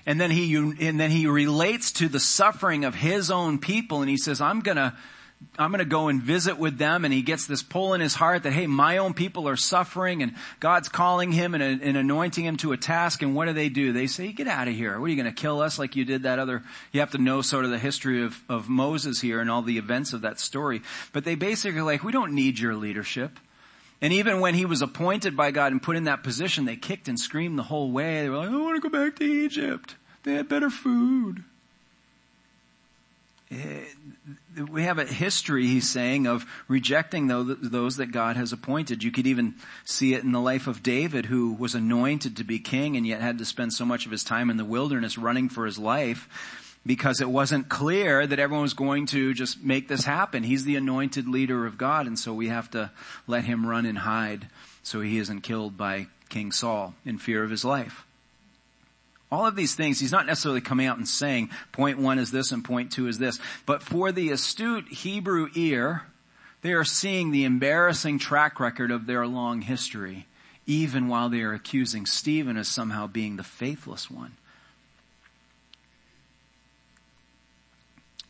[0.05, 4.09] And then he, and then he relates to the suffering of his own people and
[4.09, 4.97] he says, I'm gonna,
[5.59, 7.05] I'm going to go and visit with them.
[7.05, 10.23] And he gets this pull in his heart that, hey, my own people are suffering
[10.23, 13.21] and God's calling him and, and anointing him to a task.
[13.21, 13.93] And what do they do?
[13.93, 14.99] They say, get out of here.
[14.99, 16.63] What are you going to kill us like you did that other?
[16.91, 19.77] You have to know sort of the history of, of Moses here and all the
[19.77, 20.81] events of that story.
[21.13, 23.39] But they basically like, we don't need your leadership.
[24.01, 27.07] And even when he was appointed by God and put in that position, they kicked
[27.07, 28.21] and screamed the whole way.
[28.21, 29.95] They were like, I want to go back to Egypt.
[30.23, 31.43] They had better food.
[33.49, 33.85] Eh,
[34.69, 39.03] we have a history, he's saying, of rejecting those that God has appointed.
[39.03, 42.59] You could even see it in the life of David, who was anointed to be
[42.59, 45.47] king and yet had to spend so much of his time in the wilderness running
[45.47, 46.27] for his life
[46.85, 50.43] because it wasn't clear that everyone was going to just make this happen.
[50.43, 52.91] He's the anointed leader of God and so we have to
[53.27, 54.47] let him run and hide
[54.83, 58.06] so he isn't killed by King Saul in fear of his life.
[59.31, 62.51] All of these things, he's not necessarily coming out and saying point one is this
[62.51, 63.39] and point two is this.
[63.65, 66.03] But for the astute Hebrew ear,
[66.61, 70.27] they are seeing the embarrassing track record of their long history,
[70.65, 74.37] even while they are accusing Stephen as somehow being the faithless one.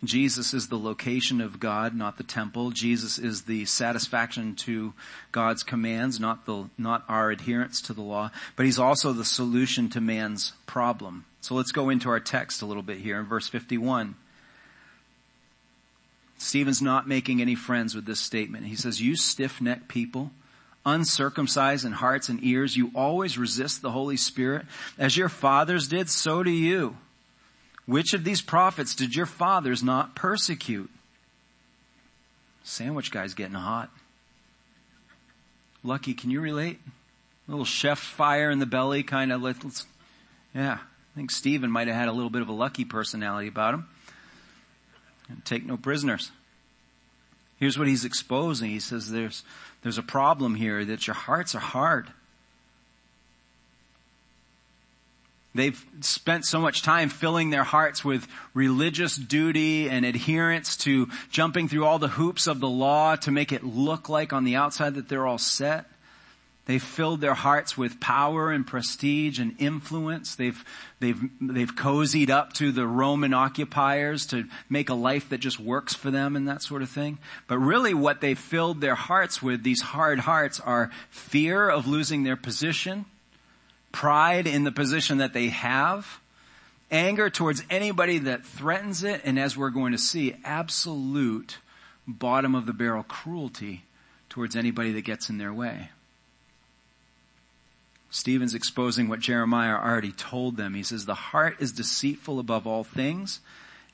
[0.03, 2.69] Jesus is the location of God, not the temple.
[2.69, 4.93] Jesus is the satisfaction to
[5.31, 8.29] God's commands, not the, not our adherence to the law.
[8.55, 11.25] But he's also the solution to man's problem.
[11.41, 14.15] So let's go into our text a little bit here in verse 51.
[16.37, 18.67] Stephen's not making any friends with this statement.
[18.67, 20.29] He says, you stiff-necked people,
[20.85, 24.67] uncircumcised in hearts and ears, you always resist the Holy Spirit.
[24.99, 26.97] As your fathers did, so do you.
[27.87, 30.91] Which of these prophets did your fathers not persecute?
[32.63, 33.89] Sandwich guy's getting hot.
[35.83, 36.79] Lucky, can you relate?
[37.47, 39.41] A little chef fire in the belly, kind of.
[39.41, 39.85] Let's,
[40.53, 43.73] yeah, I think Stephen might have had a little bit of a lucky personality about
[43.73, 43.87] him.
[45.29, 46.31] And take no prisoners.
[47.57, 48.69] Here's what he's exposing.
[48.69, 49.43] He says there's,
[49.81, 52.11] there's a problem here that your hearts are hard.
[55.55, 61.67] They've spent so much time filling their hearts with religious duty and adherence to jumping
[61.67, 64.95] through all the hoops of the law to make it look like on the outside
[64.95, 65.85] that they're all set.
[66.67, 70.35] They've filled their hearts with power and prestige and influence.
[70.35, 70.63] They've,
[70.99, 75.93] they've, they've cozied up to the Roman occupiers to make a life that just works
[75.93, 77.19] for them and that sort of thing.
[77.47, 82.23] But really what they've filled their hearts with, these hard hearts, are fear of losing
[82.23, 83.05] their position,
[83.97, 86.19] pride in the position that they have,
[86.91, 91.57] anger towards anybody that threatens it, and as we're going to see, absolute
[92.07, 93.81] bottom of the barrel cruelty
[94.29, 95.89] towards anybody that gets in their way.
[98.11, 100.75] Stephen's exposing what Jeremiah already told them.
[100.75, 103.39] He says, the heart is deceitful above all things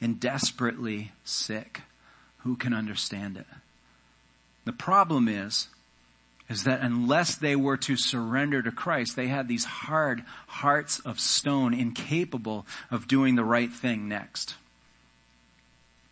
[0.01, 1.79] and desperately sick.
[2.39, 3.47] Who can understand it?
[4.65, 5.69] The problem is
[6.53, 11.19] is that unless they were to surrender to Christ, they had these hard hearts of
[11.19, 14.53] stone incapable of doing the right thing next.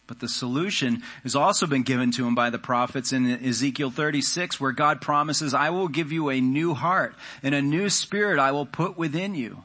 [0.08, 4.60] But the solution has also been given to him by the prophets in Ezekiel 36
[4.60, 8.52] where God promises, I will give you a new heart and a new spirit I
[8.52, 9.64] will put within you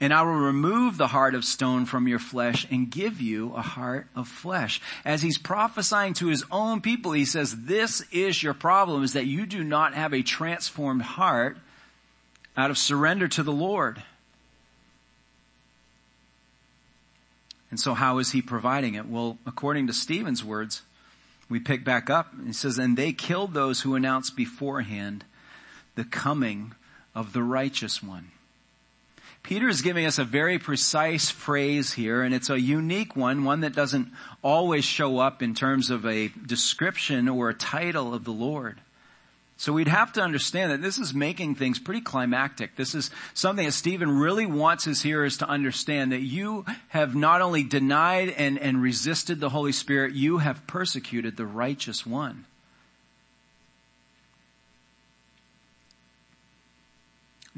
[0.00, 3.60] and I will remove the heart of stone from your flesh and give you a
[3.60, 4.80] heart of flesh.
[5.04, 9.26] As he's prophesying to his own people, he says, this is your problem is that
[9.26, 11.58] you do not have a transformed heart
[12.56, 14.02] out of surrender to the Lord.
[17.70, 19.06] And so how is he providing it?
[19.06, 20.82] Well, according to Stephen's words,
[21.50, 22.32] we pick back up.
[22.46, 25.24] He says, and they killed those who announced beforehand
[25.94, 26.72] the coming
[27.14, 28.30] of the righteous one.
[29.50, 33.62] Peter is giving us a very precise phrase here, and it's a unique one, one
[33.62, 34.06] that doesn't
[34.44, 38.80] always show up in terms of a description or a title of the Lord.
[39.56, 42.76] So we'd have to understand that this is making things pretty climactic.
[42.76, 47.42] This is something that Stephen really wants his hearers to understand that you have not
[47.42, 52.46] only denied and, and resisted the Holy Spirit, you have persecuted the righteous one.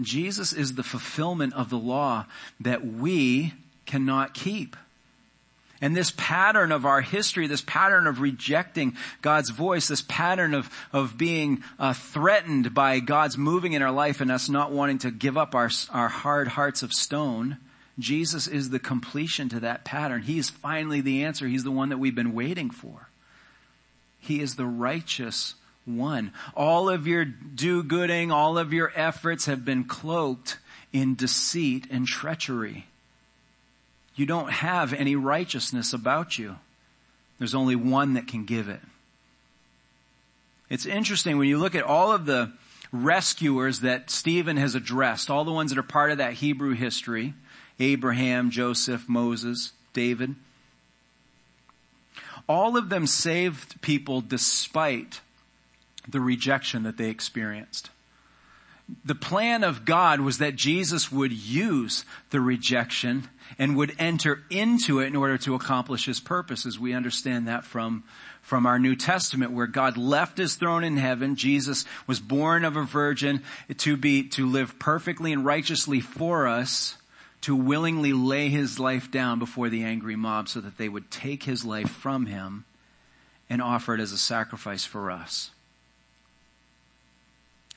[0.05, 2.27] Jesus is the fulfillment of the law
[2.61, 3.53] that we
[3.87, 4.77] cannot keep.
[5.83, 10.71] And this pattern of our history, this pattern of rejecting God's voice, this pattern of,
[10.93, 15.11] of being uh, threatened by God's moving in our life and us not wanting to
[15.11, 17.59] give up our, our hard hearts of stone,
[17.99, 20.23] Jesus is the completion to that pattern.
[20.23, 21.49] He is finally the answer.
[21.49, 23.09] He's the one that we've been waiting for.
[24.21, 26.33] He is the righteous one.
[26.55, 30.59] All of your do-gooding, all of your efforts have been cloaked
[30.93, 32.87] in deceit and treachery.
[34.15, 36.57] You don't have any righteousness about you.
[37.39, 38.81] There's only one that can give it.
[40.69, 42.53] It's interesting when you look at all of the
[42.93, 47.35] rescuers that Stephen has addressed, all the ones that are part of that Hebrew history,
[47.81, 50.35] Abraham, Joseph, Moses, David,
[52.49, 55.21] all of them saved people despite
[56.09, 57.91] the rejection that they experienced.
[59.05, 63.29] The plan of God was that Jesus would use the rejection
[63.59, 66.79] and would enter into it in order to accomplish his purposes.
[66.79, 68.03] We understand that from,
[68.43, 71.37] from our New Testament where God left his throne in heaven.
[71.37, 73.43] Jesus was born of a virgin
[73.79, 76.97] to be, to live perfectly and righteously for us,
[77.43, 81.45] to willingly lay his life down before the angry mob so that they would take
[81.45, 82.65] his life from him
[83.49, 85.52] and offer it as a sacrifice for us.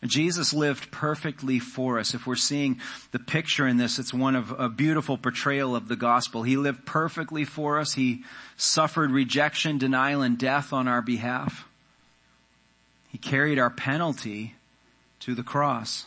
[0.06, 2.14] Jesus lived perfectly for us.
[2.14, 2.80] If we're seeing
[3.12, 6.43] the picture in this, it's one of a beautiful portrayal of the gospel.
[6.43, 7.93] He lived perfectly for us.
[7.93, 8.24] He
[8.58, 11.68] suffered rejection, denial, and death on our behalf.
[13.10, 14.56] He carried our penalty
[15.22, 16.06] to the cross.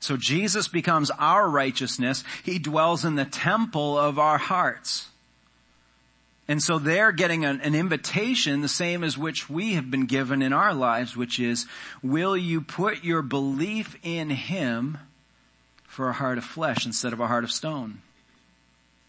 [0.00, 2.24] So Jesus becomes our righteousness.
[2.44, 5.08] He dwells in the temple of our hearts.
[6.48, 10.40] And so they're getting an, an, invitation, the same as which we have been given
[10.40, 11.66] in our lives, which is,
[12.02, 14.96] will you put your belief in Him
[15.84, 18.00] for a heart of flesh instead of a heart of stone?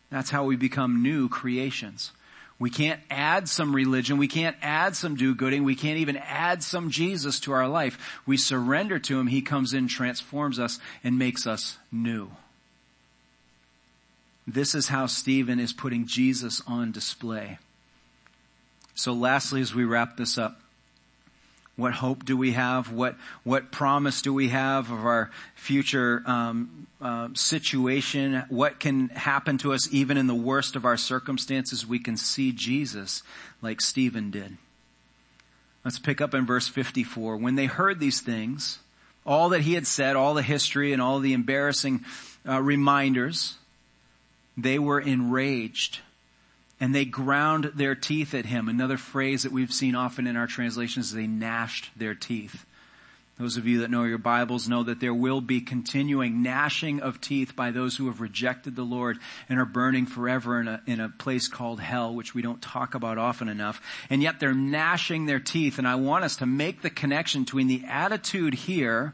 [0.10, 2.12] That's how we become new creations.
[2.60, 4.18] We can't add some religion.
[4.18, 5.64] We can't add some do-gooding.
[5.64, 8.20] We can't even add some Jesus to our life.
[8.26, 9.28] We surrender to Him.
[9.28, 12.32] He comes in, transforms us, and makes us new.
[14.52, 17.60] This is how Stephen is putting Jesus on display.
[18.96, 20.60] So lastly, as we wrap this up,
[21.76, 22.92] what hope do we have?
[22.92, 28.44] What what promise do we have of our future um, uh, situation?
[28.50, 31.86] What can happen to us even in the worst of our circumstances?
[31.86, 33.22] We can see Jesus
[33.62, 34.58] like Stephen did.
[35.86, 37.38] Let's pick up in verse 54.
[37.38, 38.80] When they heard these things,
[39.28, 42.04] all that he had said, all the history and all the embarrassing
[42.48, 43.59] uh, reminders,
[44.64, 46.00] they were enraged
[46.80, 48.70] and they ground their teeth at him.
[48.70, 52.66] Another phrase that we've seen often in our translations is they gnashed their teeth.
[53.38, 57.22] Those of you that know your Bibles know that there will be continuing gnashing of
[57.22, 61.00] teeth by those who have rejected the Lord and are burning forever in a, in
[61.00, 63.82] a place called hell, which we don't talk about often enough.
[64.10, 65.78] And yet they're gnashing their teeth.
[65.78, 69.14] And I want us to make the connection between the attitude here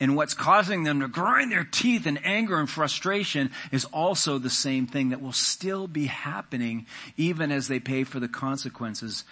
[0.00, 4.50] and what's causing them to grind their teeth in anger and frustration is also the
[4.50, 6.86] same thing that will still be happening
[7.16, 9.24] even as they pay for the consequences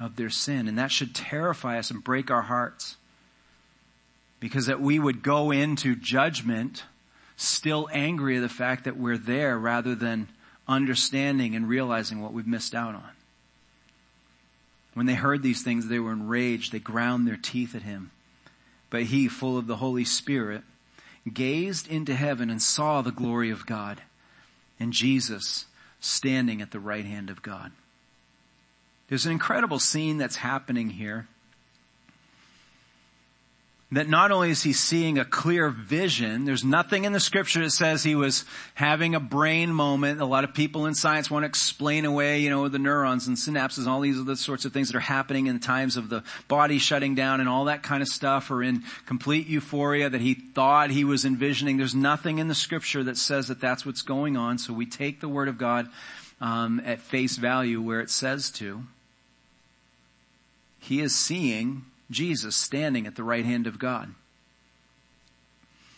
[0.00, 0.66] of their sin.
[0.66, 2.96] And that should terrify us and break our hearts.
[4.40, 6.84] Because that we would go into judgment
[7.36, 10.28] still angry at the fact that we're there rather than
[10.66, 13.10] understanding and realizing what we've missed out on.
[14.94, 16.72] When they heard these things, they were enraged.
[16.72, 18.10] They ground their teeth at him.
[18.94, 20.62] But he, full of the Holy Spirit,
[21.32, 24.00] gazed into heaven and saw the glory of God
[24.78, 25.66] and Jesus
[25.98, 27.72] standing at the right hand of God.
[29.08, 31.26] There's an incredible scene that's happening here
[33.96, 37.70] that not only is he seeing a clear vision, there's nothing in the scripture that
[37.70, 40.20] says he was having a brain moment.
[40.20, 43.36] A lot of people in science want to explain away, you know, the neurons and
[43.36, 46.78] synapses, all these other sorts of things that are happening in times of the body
[46.78, 50.90] shutting down and all that kind of stuff or in complete euphoria that he thought
[50.90, 51.76] he was envisioning.
[51.76, 54.58] There's nothing in the scripture that says that that's what's going on.
[54.58, 55.88] So we take the word of God
[56.40, 58.82] um, at face value where it says to.
[60.80, 61.84] He is seeing
[62.14, 64.14] Jesus standing at the right hand of God.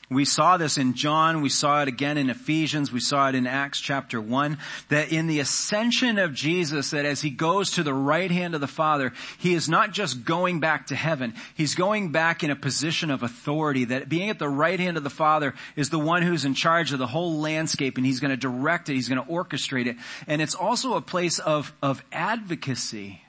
[0.08, 3.44] We saw this in John, we saw it again in Ephesians, we saw it in
[3.44, 4.56] Acts chapter 1,
[4.88, 8.60] that in the ascension of Jesus, that as he goes to the right hand of
[8.60, 12.56] the Father, he is not just going back to heaven, he's going back in a
[12.56, 16.22] position of authority, that being at the right hand of the Father is the one
[16.22, 19.24] who's in charge of the whole landscape and he's going to direct it, he's going
[19.24, 19.96] to orchestrate it.
[20.28, 23.22] And it's also a place of, of advocacy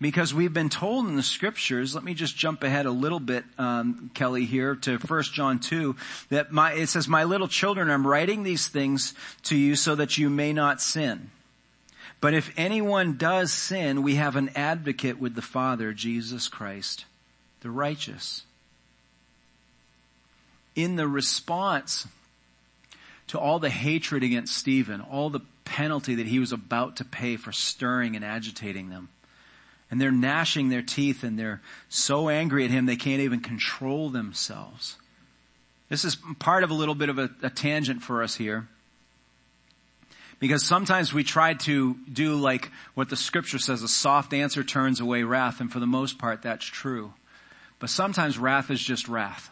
[0.00, 3.44] Because we've been told in the scriptures, let me just jump ahead a little bit,
[3.58, 5.94] um, Kelly here to 1 John 2,
[6.30, 9.14] that my, it says, my little children, I'm writing these things
[9.44, 11.30] to you so that you may not sin.
[12.20, 17.04] But if anyone does sin, we have an advocate with the Father, Jesus Christ,
[17.60, 18.44] the righteous.
[20.74, 22.08] In the response
[23.28, 27.36] to all the hatred against Stephen, all the penalty that he was about to pay
[27.36, 29.08] for stirring and agitating them,
[29.94, 34.10] and they're gnashing their teeth and they're so angry at him they can't even control
[34.10, 34.96] themselves.
[35.88, 38.66] This is part of a little bit of a, a tangent for us here.
[40.40, 44.98] Because sometimes we try to do like what the scripture says, a soft answer turns
[44.98, 47.12] away wrath, and for the most part that's true.
[47.78, 49.48] But sometimes wrath is just wrath.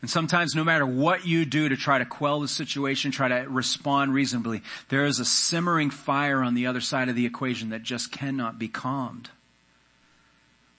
[0.00, 3.48] And sometimes no matter what you do to try to quell the situation, try to
[3.48, 7.82] respond reasonably, there is a simmering fire on the other side of the equation that
[7.82, 9.28] just cannot be calmed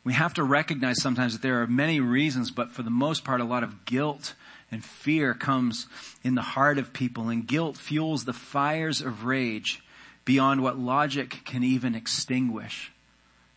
[0.08, 3.41] we have to recognize sometimes that there are many reasons, but for the most part,
[3.41, 4.36] a lot of guilt
[4.72, 5.86] and fear comes
[6.24, 9.84] in the heart of people, and guilt fuels the fires of rage
[10.24, 12.93] beyond what logic can even extinguish.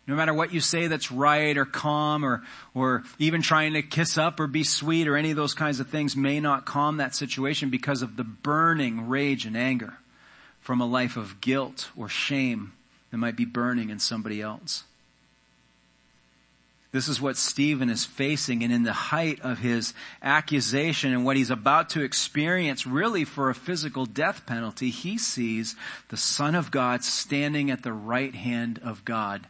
[0.08, 2.42] No matter what you say that's right or calm or,
[2.74, 5.88] or even trying to kiss up or be sweet or any of those kinds of
[5.88, 9.98] things may not calm that situation because of the burning rage and anger
[10.58, 12.72] from a life of guilt or shame
[13.12, 14.82] that might be burning in somebody else.
[16.92, 21.36] This is what Stephen is facing and in the height of his accusation and what
[21.36, 25.76] he's about to experience really for a physical death penalty, he sees
[26.08, 29.46] the Son of God standing at the right hand of God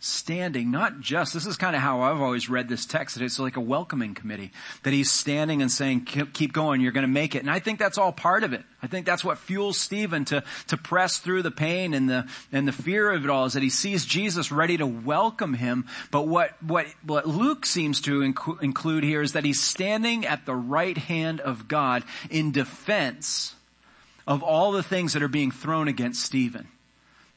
[0.00, 3.38] standing, not just, this is kind of how I've always read this text, that it's
[3.38, 4.52] like a welcoming committee,
[4.84, 7.40] that he's standing and saying, keep going, you're going to make it.
[7.40, 8.62] And I think that's all part of it.
[8.80, 12.68] I think that's what fuels Stephen to, to press through the pain and the, and
[12.68, 15.86] the fear of it all is that he sees Jesus ready to welcome him.
[16.12, 20.46] But what, what, what Luke seems to inc- include here is that he's standing at
[20.46, 23.56] the right hand of God in defense
[24.28, 26.68] of all the things that are being thrown against Stephen.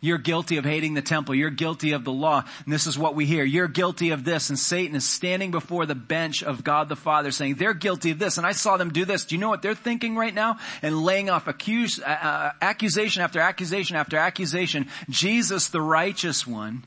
[0.04, 1.36] You're guilty of hating the temple.
[1.36, 2.44] You're guilty of the law.
[2.66, 3.44] And this is what we hear.
[3.44, 4.50] You're guilty of this.
[4.50, 8.18] And Satan is standing before the bench of God the Father saying, they're guilty of
[8.18, 8.40] this.
[8.40, 9.26] And I saw them do this.
[9.26, 10.58] Do you know what they're thinking right now?
[10.82, 14.88] And laying off accuse, uh, uh, accusation after accusation after accusation.
[15.08, 16.84] Jesus, the righteous one,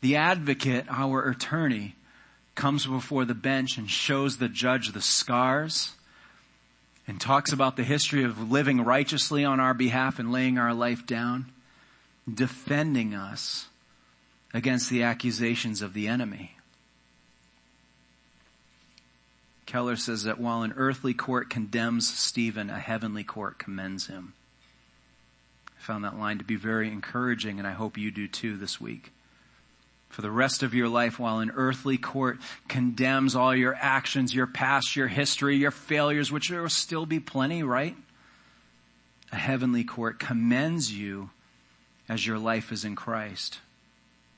[0.00, 1.94] the advocate, our attorney,
[2.56, 5.92] comes before the bench and shows the judge the scars
[7.06, 11.06] and talks about the history of living righteously on our behalf and laying our life
[11.06, 11.46] down
[12.32, 13.66] defending us
[14.52, 16.56] against the accusations of the enemy.
[19.66, 24.34] Keller says that while an earthly court condemns Stephen, a heavenly court commends him.
[25.76, 28.80] I found that line to be very encouraging and I hope you do too this
[28.80, 29.10] week.
[30.10, 34.46] For the rest of your life, while an earthly court condemns all your actions, your
[34.46, 37.96] past, your history, your failures, which there will still be plenty, right?
[39.32, 41.30] A heavenly court commends you
[42.08, 43.58] as your life is in Christ.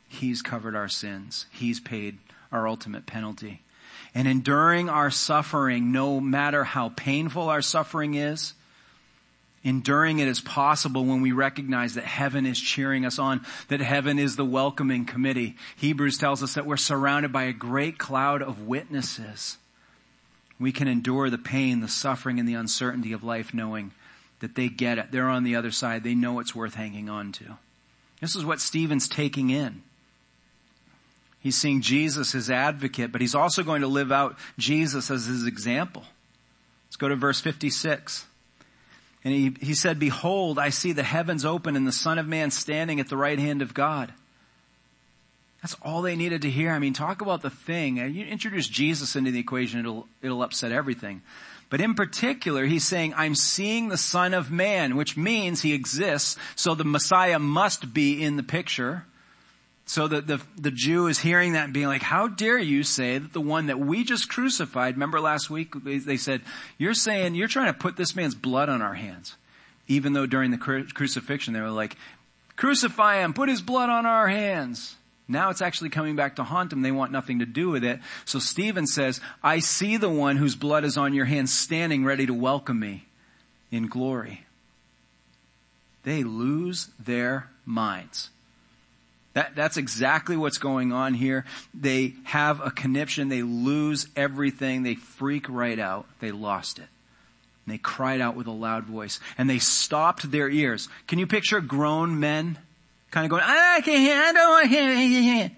[0.09, 1.47] He's covered our sins.
[1.51, 2.19] He's paid
[2.53, 3.63] our ultimate penalty.
[4.15, 8.55] And enduring our suffering, no matter how painful our suffering is,
[9.63, 14.19] enduring it is possible when we recognize that heaven is cheering us on, that heaven
[14.19, 15.57] is the welcoming committee.
[15.77, 19.59] Hebrews tells us that we're surrounded by a great cloud of witnesses.
[20.59, 23.93] We can endure the pain, the suffering, and the uncertainty of life knowing
[24.41, 25.11] that they get it.
[25.11, 26.05] They're on the other side.
[26.05, 27.59] They know it's worth hanging on to.
[28.21, 29.83] This is what Stephen's taking in.
[31.41, 35.47] He's seeing Jesus as advocate, but he's also going to live out Jesus as his
[35.47, 36.03] example.
[36.89, 38.27] Let's go to verse 56.
[39.23, 42.51] And he, he said, behold, I see the heavens open and the son of man
[42.51, 44.13] standing at the right hand of God.
[45.63, 46.71] That's all they needed to hear.
[46.71, 47.97] I mean, talk about the thing.
[47.97, 51.23] You introduce Jesus into the equation, it'll, it'll upset everything.
[51.69, 56.37] But in particular, he's saying, I'm seeing the Son of Man, which means he exists,
[56.55, 59.05] so the Messiah must be in the picture.
[59.89, 63.19] So that the, the Jew is hearing that and being like, how dare you say
[63.19, 66.41] that the one that we just crucified, remember last week they said,
[66.77, 69.37] you're saying, you're trying to put this man's blood on our hands.
[69.87, 71.97] Even though during the crucifixion they were like,
[72.57, 74.97] crucify him, put his blood on our hands.
[75.29, 76.83] Now it's actually coming back to haunt them.
[76.83, 78.01] They want nothing to do with it.
[78.25, 82.27] So Stephen says, I see the one whose blood is on your hands standing ready
[82.27, 83.07] to welcome me
[83.73, 84.47] in glory.
[86.05, 88.31] They lose their minds.
[89.33, 91.45] That, that's exactly what's going on here.
[91.75, 93.29] They have a conniption.
[93.29, 94.85] They lose everything.
[94.85, 96.07] They freak right out.
[96.21, 96.87] They lost it.
[97.67, 100.89] And they cried out with a loud voice and they stopped their ears.
[101.09, 102.59] Can you picture grown men
[103.11, 105.51] kind of going, I can't hear, I don't want to hear.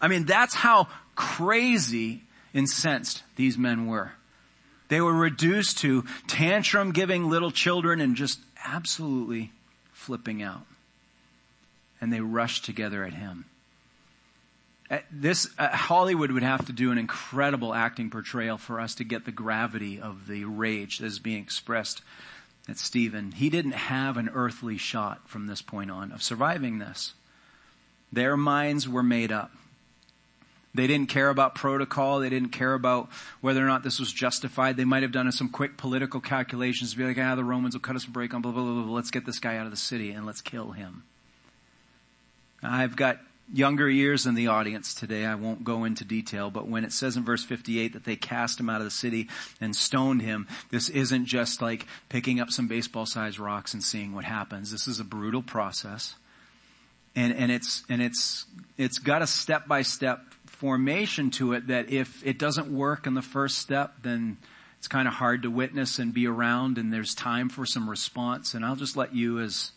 [0.00, 4.12] I mean, that's how crazy incensed these men were.
[4.88, 9.50] They were reduced to tantrum giving little children and just absolutely
[9.92, 10.66] flipping out.
[12.00, 13.46] And they rushed together at him.
[14.90, 19.04] Uh, this uh, Hollywood would have to do an incredible acting portrayal for us to
[19.04, 22.02] get the gravity of the rage that is being expressed
[22.68, 23.32] at Stephen.
[23.32, 27.14] He didn't have an earthly shot from this point on of surviving this.
[28.12, 29.50] Their minds were made up.
[30.74, 32.18] They didn't care about protocol.
[32.18, 33.08] They didn't care about
[33.40, 34.76] whether or not this was justified.
[34.76, 37.80] They might have done some quick political calculations to be like, ah, the Romans will
[37.80, 38.92] cut us a break on blah, blah, blah, blah.
[38.92, 41.04] Let's get this guy out of the city and let's kill him.
[42.60, 43.20] I've got
[43.52, 45.24] younger years in the audience today.
[45.24, 48.58] I won't go into detail, but when it says in verse 58 that they cast
[48.58, 49.28] him out of the city
[49.60, 54.14] and stoned him, this isn't just like picking up some baseball sized rocks and seeing
[54.14, 54.70] what happens.
[54.70, 56.14] This is a brutal process.
[57.16, 61.90] And, and it's, and it's, it's got a step by step formation to it that
[61.90, 64.38] if it doesn't work in the first step, then
[64.78, 68.54] it's kind of hard to witness and be around and there's time for some response.
[68.54, 69.72] And I'll just let you as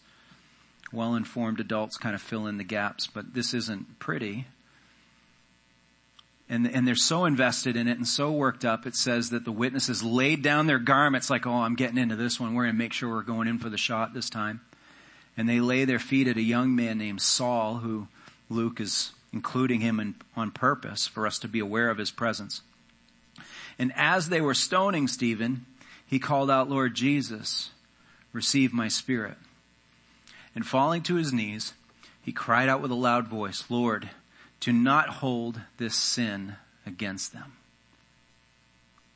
[0.92, 4.46] well-informed adults kind of fill in the gaps, but this isn't pretty.
[6.50, 9.52] And, and they're so invested in it and so worked up, it says that the
[9.52, 12.54] witnesses laid down their garments like, oh, I'm getting into this one.
[12.54, 14.62] We're going to make sure we're going in for the shot this time.
[15.36, 18.08] And they lay their feet at a young man named Saul, who
[18.50, 22.62] Luke is including him in, on purpose for us to be aware of his presence.
[23.78, 25.66] And as they were stoning Stephen,
[26.08, 27.72] he called out, Lord Jesus,
[28.32, 29.38] receive my spirit.
[30.58, 31.74] And falling to his knees,
[32.20, 34.10] he cried out with a loud voice, Lord,
[34.60, 37.54] do not hold this sin against them.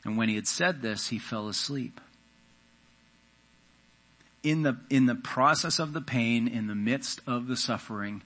[0.03, 1.99] And when he had said this, he fell asleep.
[4.43, 8.21] In the, in the process of the pain, in the midst of the suffering,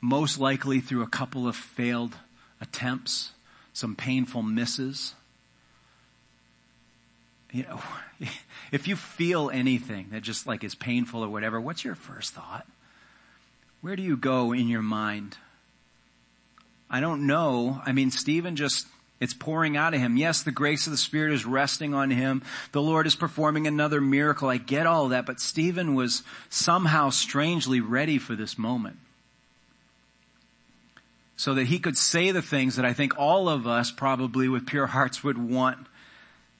[0.00, 2.16] most likely through a couple of failed
[2.60, 3.30] attempts,
[3.72, 5.14] some painful misses,
[7.52, 7.80] you know,
[8.72, 12.66] if you feel anything that just like is painful or whatever, what's your first thought?
[13.80, 15.36] Where do you go in your mind?
[16.90, 17.80] I don't know.
[17.84, 18.86] I mean, Stephen just,
[19.20, 20.16] it's pouring out of him.
[20.16, 22.42] Yes, the grace of the Spirit is resting on him.
[22.72, 24.48] The Lord is performing another miracle.
[24.48, 28.96] I get all that, but Stephen was somehow strangely ready for this moment.
[31.36, 34.66] So that he could say the things that I think all of us probably with
[34.66, 35.86] pure hearts would want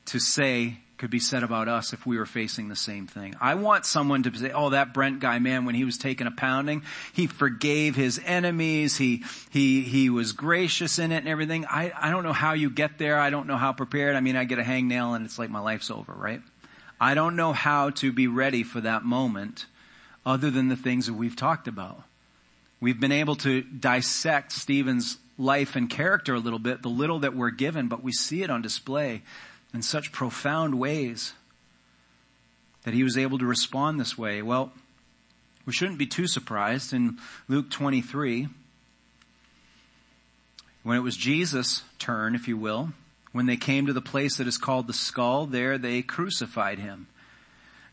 [0.08, 3.34] to say could be said about us if we were facing the same thing.
[3.40, 6.32] I want someone to say, oh, that Brent guy, man, when he was taking a
[6.32, 6.82] pounding,
[7.12, 8.96] he forgave his enemies.
[8.96, 11.64] He, he, he was gracious in it and everything.
[11.66, 13.18] I, I don't know how you get there.
[13.18, 14.16] I don't know how prepared.
[14.16, 16.42] I mean, I get a hangnail and it's like my life's over, right?
[17.00, 19.66] I don't know how to be ready for that moment
[20.26, 22.02] other than the things that we've talked about.
[22.80, 27.36] We've been able to dissect Stephen's life and character a little bit, the little that
[27.36, 29.22] we're given, but we see it on display
[29.72, 31.32] in such profound ways
[32.84, 34.40] that he was able to respond this way.
[34.42, 34.72] Well,
[35.66, 38.48] we shouldn't be too surprised in Luke 23
[40.82, 42.92] when it was Jesus' turn, if you will,
[43.32, 47.08] when they came to the place that is called the skull, there they crucified him.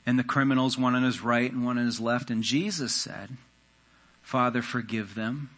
[0.05, 2.29] And the criminals, one on his right and one on his left.
[2.29, 3.31] And Jesus said,
[4.21, 5.49] Father, forgive them,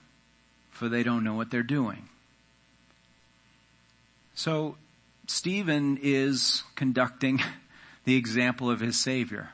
[0.72, 2.10] for they don't know what they're doing.
[4.34, 4.78] So
[5.28, 7.42] Stephen is conducting
[8.06, 9.50] the example of his Savior.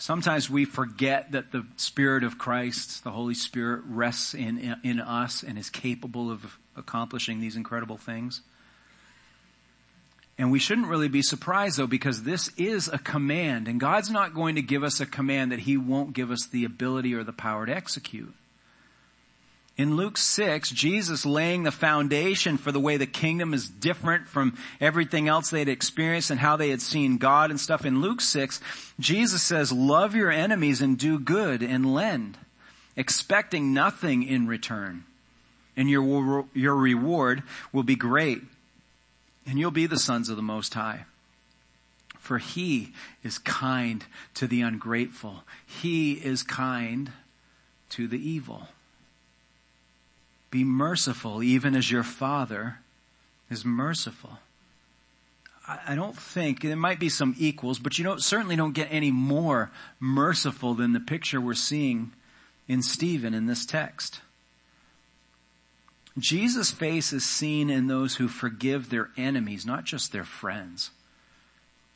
[0.00, 5.42] Sometimes we forget that the Spirit of Christ, the Holy Spirit, rests in, in us
[5.42, 8.42] and is capable of accomplishing these incredible things.
[10.38, 14.34] And we shouldn't really be surprised though because this is a command and God's not
[14.34, 17.32] going to give us a command that He won't give us the ability or the
[17.32, 18.32] power to execute.
[19.78, 24.58] In Luke 6, Jesus laying the foundation for the way the kingdom is different from
[24.80, 27.86] everything else they had experienced and how they had seen God and stuff.
[27.86, 28.60] In Luke 6,
[28.98, 32.36] Jesus says, love your enemies and do good and lend,
[32.96, 35.04] expecting nothing in return.
[35.76, 38.42] And your, your reward will be great.
[39.46, 41.04] And you'll be the sons of the Most High.
[42.18, 44.04] For He is kind
[44.34, 45.44] to the ungrateful.
[45.64, 47.12] He is kind
[47.90, 48.66] to the evil.
[50.50, 52.78] Be merciful even as your Father
[53.50, 54.38] is merciful.
[55.86, 59.10] I don't think, there might be some equals, but you don't, certainly don't get any
[59.10, 59.70] more
[60.00, 62.12] merciful than the picture we're seeing
[62.66, 64.20] in Stephen in this text.
[66.18, 70.90] Jesus' face is seen in those who forgive their enemies, not just their friends.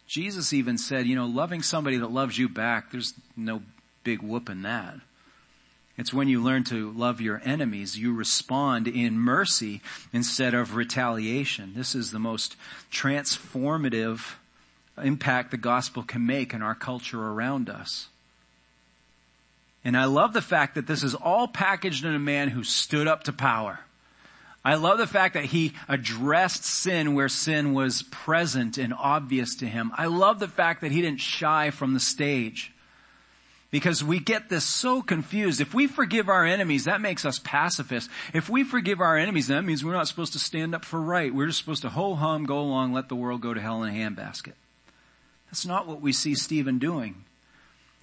[0.06, 3.62] Jesus even said, you know, loving somebody that loves you back, there's no
[4.04, 4.96] big whoop in that.
[6.02, 9.80] It's when you learn to love your enemies, you respond in mercy
[10.12, 11.74] instead of retaliation.
[11.76, 12.56] This is the most
[12.90, 14.32] transformative
[15.00, 18.08] impact the gospel can make in our culture around us.
[19.84, 23.06] And I love the fact that this is all packaged in a man who stood
[23.06, 23.78] up to power.
[24.64, 29.66] I love the fact that he addressed sin where sin was present and obvious to
[29.66, 29.92] him.
[29.96, 32.71] I love the fact that he didn't shy from the stage.
[33.72, 35.60] Because we get this so confused.
[35.60, 38.10] If we forgive our enemies, that makes us pacifists.
[38.34, 41.34] If we forgive our enemies, that means we're not supposed to stand up for right.
[41.34, 43.92] We're just supposed to ho hum, go along, let the world go to hell in
[43.92, 44.52] a handbasket.
[45.46, 47.24] That's not what we see Stephen doing.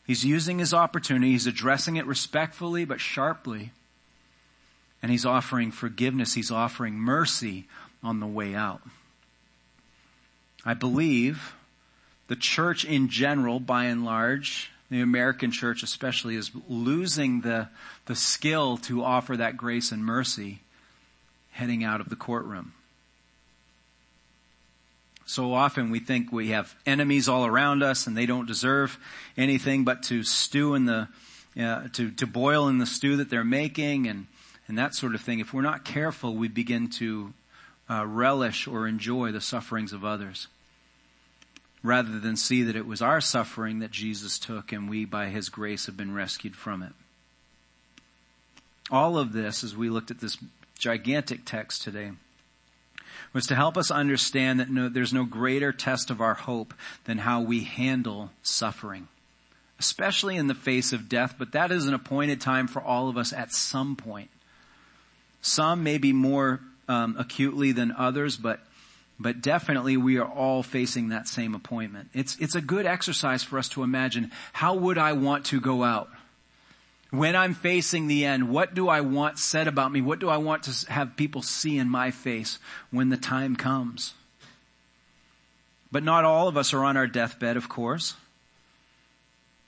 [0.08, 1.34] He's using his opportunity.
[1.34, 3.72] He's addressing it respectfully but sharply.
[5.04, 6.34] And he's offering forgiveness.
[6.34, 7.68] He's offering mercy
[8.02, 8.82] on the way out.
[10.66, 11.54] I believe
[12.28, 17.70] the church in general, by and large, the American church especially, is losing the,
[18.06, 20.60] the skill to offer that grace and mercy
[21.52, 22.74] heading out of the courtroom.
[25.26, 28.98] So often we think we have enemies all around us and they don't deserve
[29.38, 31.08] anything but to stew in the,
[31.60, 34.26] uh, to, to boil in the stew that they're making and,
[34.68, 35.40] and that sort of thing.
[35.40, 37.34] If we're not careful, we begin to
[37.88, 40.48] uh, relish or enjoy the sufferings of others
[41.82, 45.50] rather than see that it was our suffering that Jesus took and we by His
[45.50, 46.94] grace have been rescued from it.
[48.92, 50.38] All of this, as we looked at this
[50.78, 52.12] gigantic text today,
[53.34, 56.74] was to help us understand that no, there's no greater test of our hope
[57.06, 59.08] than how we handle suffering.
[59.80, 63.18] Especially in the face of death, but that is an appointed time for all of
[63.18, 64.30] us at some point.
[65.42, 68.60] Some may be more um, acutely than others, but
[69.20, 72.10] but definitely we are all facing that same appointment.
[72.14, 75.84] It's, it's a good exercise for us to imagine, how would I want to go
[75.84, 76.10] out?
[77.12, 80.00] When I'm facing the end, what do I want said about me?
[80.00, 82.60] What do I want to have people see in my face
[82.92, 84.14] when the time comes?
[85.92, 88.14] But not all of us are on our deathbed, of course.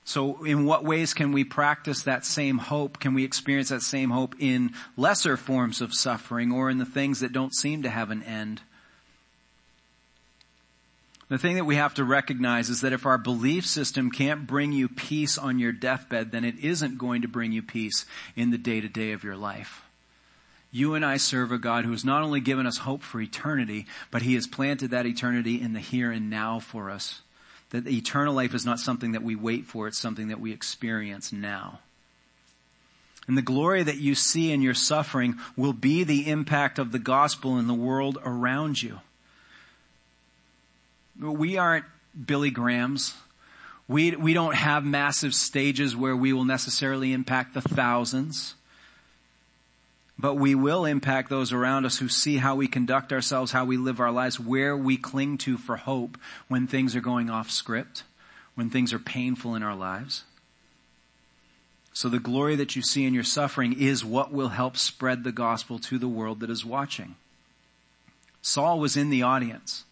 [0.03, 2.99] So in what ways can we practice that same hope?
[2.99, 7.19] Can we experience that same hope in lesser forms of suffering or in the things
[7.19, 8.61] that don't seem to have an end?
[11.31, 14.73] The thing that we have to recognize is that if our belief system can't bring
[14.73, 18.05] you peace on your deathbed, then it isn't going to bring you peace
[18.35, 19.81] in the day to day of your life.
[20.73, 23.85] You and I serve a God who has not only given us hope for eternity,
[24.11, 27.21] but He has planted that eternity in the here and now for us.
[27.69, 31.31] That eternal life is not something that we wait for, it's something that we experience
[31.31, 31.79] now.
[33.29, 36.99] And the glory that you see in your suffering will be the impact of the
[36.99, 38.99] gospel in the world around you.
[41.21, 41.85] We aren't
[42.25, 43.13] Billy Grahams.
[43.87, 48.55] We, we don't have massive stages where we will necessarily impact the thousands.
[50.17, 53.77] But we will impact those around us who see how we conduct ourselves, how we
[53.77, 56.17] live our lives, where we cling to for hope
[56.47, 58.03] when things are going off script,
[58.55, 60.23] when things are painful in our lives.
[61.93, 65.31] So the glory that you see in your suffering is what will help spread the
[65.31, 67.15] gospel to the world that is watching.
[68.41, 69.83] Saul was in the audience.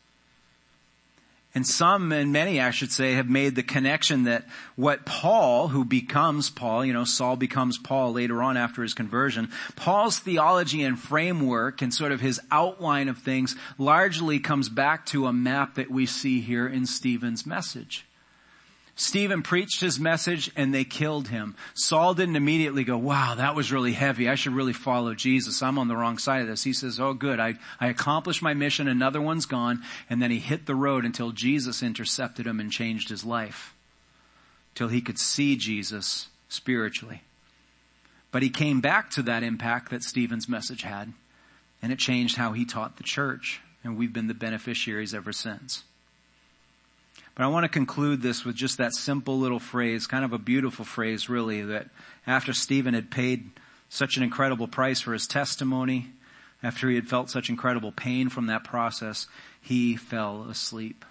[1.56, 4.46] And some, and many I should say, have made the connection that
[4.76, 9.50] what Paul, who becomes Paul, you know, Saul becomes Paul later on after his conversion,
[9.76, 15.26] Paul's theology and framework and sort of his outline of things largely comes back to
[15.26, 18.06] a map that we see here in Stephen's message.
[19.00, 21.56] Stephen preached his message and they killed him.
[21.74, 24.28] Saul didn't immediately go, wow, that was really heavy.
[24.28, 25.64] I should really follow Jesus.
[25.64, 26.66] I'm on the wrong side of this.
[26.66, 30.40] He says, oh good, I, I accomplished my mission, another one's gone, and then he
[30.40, 33.74] hit the road until Jesus intercepted him and changed his life.
[34.76, 37.24] Till he could see Jesus spiritually.
[38.32, 41.14] But he came back to that impact that Stephen's message had,
[41.82, 45.86] and it changed how he taught the church, and we've been the beneficiaries ever since.
[47.40, 50.38] But I want to conclude this with just that simple little phrase, kind of a
[50.38, 51.88] beautiful phrase really, that
[52.28, 53.50] after Stephen had paid
[53.88, 56.08] such an incredible price for his testimony,
[56.62, 59.26] after he had felt such incredible pain from that process,
[59.62, 61.06] he fell asleep.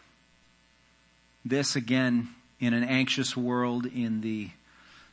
[1.47, 2.29] This again,
[2.61, 4.51] in an anxious world, in the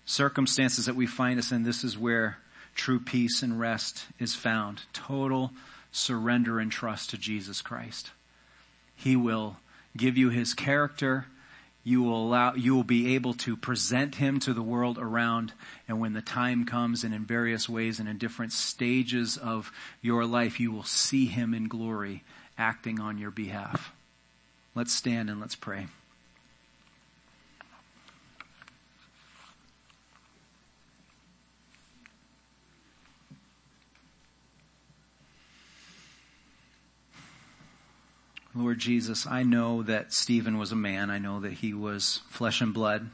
[0.05, 2.39] circumstances that we find us in, this is where
[2.76, 4.82] true peace and rest is found.
[4.91, 5.51] Total
[5.93, 8.11] surrender and trust to Jesus Christ.
[8.97, 9.55] He will
[9.96, 11.28] give you his character.
[11.84, 15.54] You will allow, you will be able to present him to the world around.
[15.88, 19.72] And when the time comes and in various ways and in different stages of
[20.02, 22.24] your life, you will see him in glory
[22.58, 23.91] acting on your behalf.
[24.74, 25.88] Let's stand and let's pray.
[38.56, 41.10] Lord Jesus, I know that Stephen was a man.
[41.10, 43.10] I know that he was flesh and blood,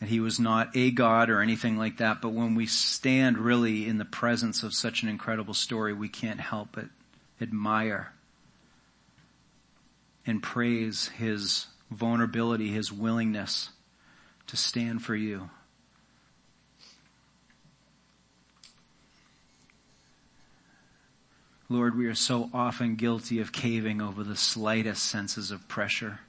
[0.00, 2.20] that he was not a God or anything like that.
[2.20, 6.40] But when we stand really in the presence of such an incredible story, we can't
[6.40, 6.86] help but
[7.40, 8.12] admire
[10.26, 13.70] and praise his vulnerability, his willingness
[14.46, 15.48] to stand for you.
[21.70, 26.20] Lord, we are so often guilty of caving over the slightest senses of pressure,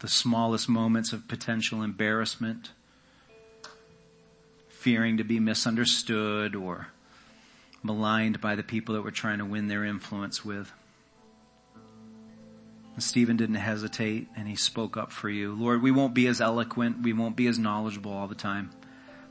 [0.00, 2.72] the smallest moments of potential embarrassment,
[4.68, 6.88] fearing to be misunderstood or
[7.82, 10.72] maligned by the people that we're trying to win their influence with.
[12.94, 15.54] And Stephen didn't hesitate and he spoke up for you.
[15.54, 18.70] Lord, we won't be as eloquent, we won't be as knowledgeable all the time,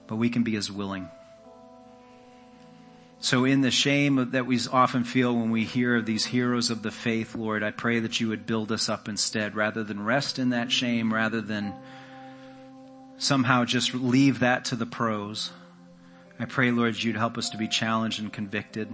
[0.07, 1.09] but we can be as willing.
[3.23, 6.81] So in the shame that we often feel when we hear of these heroes of
[6.81, 10.39] the faith, Lord, I pray that you would build us up instead rather than rest
[10.39, 11.73] in that shame, rather than
[13.17, 15.53] somehow just leave that to the pros.
[16.37, 18.89] I pray, Lord, you'd help us to be challenged and convicted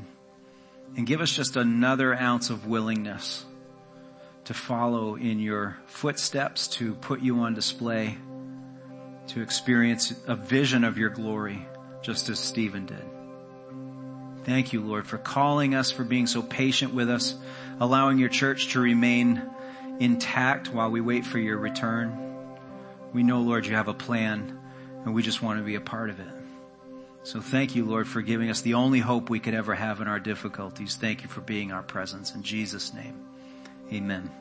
[0.95, 3.43] and give us just another ounce of willingness
[4.45, 8.15] to follow in your footsteps, to put you on display,
[9.29, 11.67] to experience a vision of your glory,
[12.03, 13.18] just as Stephen did.
[14.49, 17.35] Thank you, Lord, for calling us, for being so patient with us,
[17.79, 19.43] allowing your church to remain
[19.99, 22.17] intact while we wait for your return.
[23.13, 24.59] We know, Lord, you have a plan
[25.05, 26.33] and we just want to be a part of it.
[27.21, 30.07] So thank you, Lord, for giving us the only hope we could ever have in
[30.07, 30.95] our difficulties.
[30.95, 32.33] Thank you for being our presence.
[32.33, 33.23] In Jesus' name,
[33.93, 34.31] amen.